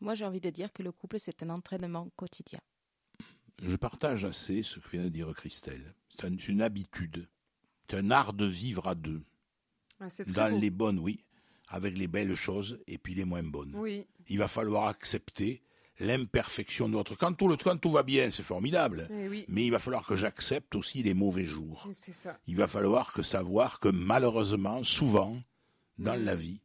Moi, 0.00 0.14
j'ai 0.14 0.24
envie 0.24 0.40
de 0.40 0.50
dire 0.50 0.72
que 0.72 0.82
le 0.82 0.92
couple, 0.92 1.18
c'est 1.18 1.42
un 1.42 1.50
entraînement 1.50 2.08
quotidien. 2.16 2.60
Je 3.62 3.76
partage 3.76 4.24
assez 4.24 4.62
ce 4.62 4.78
que 4.80 4.88
vient 4.90 5.04
de 5.04 5.08
dire 5.08 5.32
Christelle. 5.34 5.94
C'est 6.08 6.24
un, 6.26 6.36
une 6.36 6.62
habitude. 6.62 7.28
C'est 7.88 7.96
un 7.98 8.10
art 8.10 8.32
de 8.32 8.46
vivre 8.46 8.86
à 8.88 8.94
deux. 8.94 9.22
ah, 10.00 10.06
Dans 10.28 10.50
beau. 10.50 10.58
les 10.58 10.70
bonnes, 10.70 10.98
oui, 10.98 11.24
avec 11.68 11.96
les 11.98 12.08
belles 12.08 12.34
choses 12.34 12.80
et 12.86 12.98
puis 12.98 13.14
les 13.14 13.24
moins 13.24 13.42
bonnes. 13.42 13.72
Oui. 13.76 14.06
Il 14.28 14.38
va 14.38 14.48
falloir 14.48 14.86
accepter 14.88 15.62
l'imperfection 15.98 16.88
de 16.88 16.94
l'autre. 16.94 17.14
Quand 17.16 17.32
tout, 17.34 17.48
le, 17.48 17.56
quand 17.56 17.76
tout 17.76 17.90
va 17.90 18.02
bien, 18.02 18.30
c'est 18.30 18.42
formidable. 18.42 19.08
Eh 19.10 19.28
oui. 19.28 19.44
Mais 19.48 19.66
il 19.66 19.70
va 19.70 19.78
falloir 19.78 20.06
que 20.06 20.16
j'accepte 20.16 20.74
aussi 20.74 21.02
les 21.02 21.12
mauvais 21.14 21.44
jours. 21.44 21.88
Ça. 21.92 22.38
Il 22.46 22.56
va 22.56 22.66
falloir 22.66 23.12
que 23.12 23.22
savoir 23.22 23.80
que 23.80 23.88
malheureusement, 23.88 24.82
souvent, 24.82 25.40
dans 25.98 26.16
Mhm. 26.16 26.24
la 26.24 26.34
vie, 26.34 26.60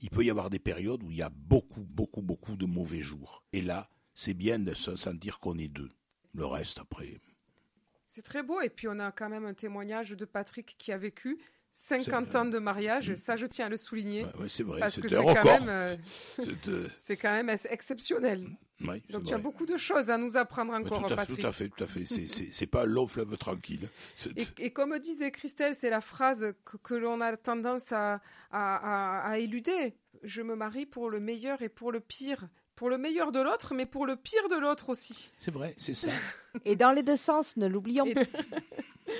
il 0.00 0.08
peut 0.08 0.24
y 0.24 0.30
avoir 0.30 0.48
des 0.48 0.58
périodes 0.58 1.02
où 1.02 1.10
il 1.10 1.18
y 1.18 1.22
a 1.22 1.28
beaucoup, 1.28 1.82
beaucoup, 1.82 2.22
beaucoup 2.22 2.56
de 2.56 2.64
mauvais 2.64 3.02
jours. 3.02 3.44
Et 3.52 3.60
là, 3.60 3.90
c'est 4.14 4.32
bien 4.32 4.58
de 4.58 4.72
se 4.72 4.96
sentir 4.96 5.38
qu'on 5.40 5.58
est 5.58 5.68
deux. 5.68 5.90
Le 6.34 6.46
reste, 6.46 6.78
après. 6.78 7.18
C'est 8.06 8.22
très 8.22 8.42
beau. 8.42 8.60
Et 8.60 8.70
puis 8.70 8.88
on 8.88 8.98
a 8.98 9.12
quand 9.12 9.28
même 9.28 9.44
un 9.46 9.54
témoignage 9.54 10.10
de 10.10 10.24
Patrick 10.24 10.76
qui 10.78 10.92
a 10.92 10.98
vécu 10.98 11.38
50 11.72 12.26
C'est- 12.30 12.36
ans 12.36 12.44
de 12.44 12.58
mariage. 12.58 13.14
Ça, 13.14 13.36
je 13.36 13.46
tiens 13.46 13.66
à 13.66 13.68
le 13.68 13.76
souligner. 13.76 14.24
Ouais, 14.24 14.36
ouais, 14.42 14.48
c'est 14.48 14.64
vrai, 14.64 14.80
parce 14.80 15.00
que 15.00 15.08
c'est 15.08 15.14
quand 15.16 15.68
euh, 15.68 15.96
euh, 16.68 16.88
c'est 16.98 17.16
quand 17.16 17.30
même 17.30 17.48
ex- 17.48 17.66
exceptionnel. 17.70 18.48
ouais, 18.80 19.00
c'est 19.06 19.12
Donc 19.12 19.22
tu 19.24 19.32
as 19.32 19.36
vrai. 19.36 19.42
beaucoup 19.44 19.66
de 19.66 19.76
choses 19.76 20.10
à 20.10 20.18
nous 20.18 20.36
apprendre 20.36 20.72
encore, 20.72 21.06
tout, 21.06 21.12
à 21.12 21.16
Patrick. 21.16 21.40
tout 21.40 21.46
à 21.46 21.52
fait, 21.52 21.68
tout 21.68 21.84
à 21.84 21.86
fait. 21.86 22.04
C'est, 22.06 22.66
pas 22.66 22.84
long 22.86 23.06
fleuve 23.06 23.36
tranquille. 23.38 23.88
Et, 24.36 24.46
et 24.58 24.72
comme 24.72 24.98
disait 24.98 25.30
Christelle, 25.30 25.76
c'est 25.76 25.90
la 25.90 26.00
phrase 26.00 26.52
que, 26.64 26.76
que 26.78 26.94
l'on 26.94 27.20
a 27.20 27.36
tendance 27.36 27.92
à, 27.92 28.14
à, 28.50 29.20
à- 29.20 29.30
à 29.30 29.38
éluder. 29.38 29.94
Je 30.24 30.42
me 30.42 30.56
marie 30.56 30.86
pour 30.86 31.08
le 31.08 31.20
meilleur 31.20 31.62
et 31.62 31.68
pour 31.68 31.92
le 31.92 32.00
pire. 32.00 32.48
Pour 32.76 32.88
le 32.88 32.96
meilleur 32.98 33.30
de 33.32 33.40
l'autre, 33.40 33.74
mais 33.74 33.84
pour 33.86 34.06
le 34.06 34.16
pire 34.16 34.48
de 34.48 34.56
l'autre 34.56 34.88
aussi. 34.88 35.30
c'est 35.38 35.50
vrai, 35.50 35.74
c'est 35.78 35.94
ça. 35.94 36.10
Et 36.64 36.76
dans 36.76 36.92
les 36.92 37.02
deux 37.02 37.16
sens, 37.16 37.56
ne 37.56 37.66
l'oublions 37.66 38.06
Et- 38.06 38.14
pas. 38.14 38.22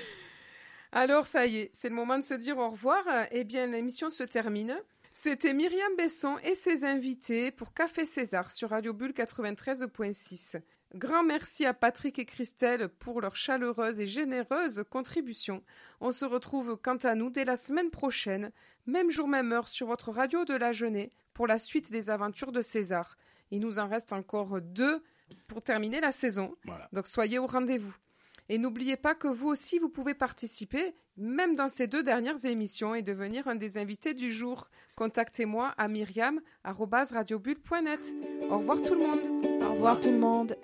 Alors 0.93 1.27
ça 1.27 1.47
y 1.47 1.59
est, 1.59 1.71
c'est 1.73 1.89
le 1.89 1.95
moment 1.95 2.19
de 2.19 2.25
se 2.25 2.35
dire 2.35 2.59
au 2.59 2.71
revoir. 2.71 3.05
Eh 3.31 3.45
bien, 3.45 3.67
l'émission 3.67 4.11
se 4.11 4.25
termine. 4.25 4.77
C'était 5.13 5.53
Myriam 5.53 5.95
Besson 5.97 6.39
et 6.43 6.55
ses 6.55 6.85
invités 6.85 7.51
pour 7.51 7.75
Café 7.75 8.07
César 8.07 8.51
sur 8.51 8.71
Radio 8.71 8.93
Bulle 8.93 9.13
93.6. 9.13 10.61
Grand 10.97 11.23
merci 11.23 11.67
à 11.67 11.75
Patrick 11.75 12.19
et 12.19 12.25
Christelle 12.25 12.89
pour 12.89 13.21
leur 13.21 13.37
chaleureuse 13.37 14.01
et 14.01 14.07
généreuse 14.07 14.83
contribution. 14.91 15.63
On 16.01 16.11
se 16.11 16.25
retrouve 16.25 16.77
quant 16.83 16.97
à 16.97 17.15
nous 17.15 17.31
dès 17.31 17.45
la 17.45 17.57
semaine 17.57 17.91
prochaine, 17.91 18.51
même 18.87 19.11
jour, 19.11 19.29
même 19.29 19.53
heure 19.53 19.69
sur 19.69 19.87
votre 19.87 20.11
radio 20.11 20.45
de 20.45 20.55
la 20.55 20.73
Jeunesse 20.73 21.11
pour 21.35 21.47
la 21.47 21.59
suite 21.59 21.93
des 21.93 22.11
aventures 22.11 22.51
de 22.51 22.61
César. 22.63 23.17
Il 23.51 23.61
nous 23.61 23.79
en 23.79 23.89
reste 23.89 24.13
encore 24.13 24.61
deux 24.61 25.03
pour 25.47 25.63
terminer 25.63 26.01
la 26.01 26.11
saison. 26.13 26.55
Voilà. 26.65 26.89
Donc 26.93 27.07
soyez 27.07 27.39
au 27.39 27.47
rendez-vous. 27.47 27.97
Et 28.49 28.59
n'oubliez 28.59 28.97
pas 28.97 29.15
que 29.15 29.29
vous 29.29 29.47
aussi, 29.47 29.79
vous 29.79 29.91
pouvez 29.91 30.15
participer, 30.15 30.97
même 31.17 31.55
dans 31.55 31.69
ces 31.69 31.87
deux 31.87 32.03
dernières 32.03 32.45
émissions, 32.45 32.97
et 32.97 33.03
devenir 33.03 33.47
un 33.47 33.55
des 33.55 33.79
invités 33.79 34.13
du 34.13 34.33
jour. 34.33 34.69
Contactez-moi 34.97 35.69
à 35.79 35.87
myriam.radiobulle.net. 35.87 38.13
Au 38.51 38.59
revoir 38.59 38.83
tout 38.83 38.95
le 38.95 39.07
monde. 39.07 39.23
Au 39.63 39.71
revoir 39.73 40.01
tout 40.01 40.11
le 40.11 40.19
monde. 40.19 40.57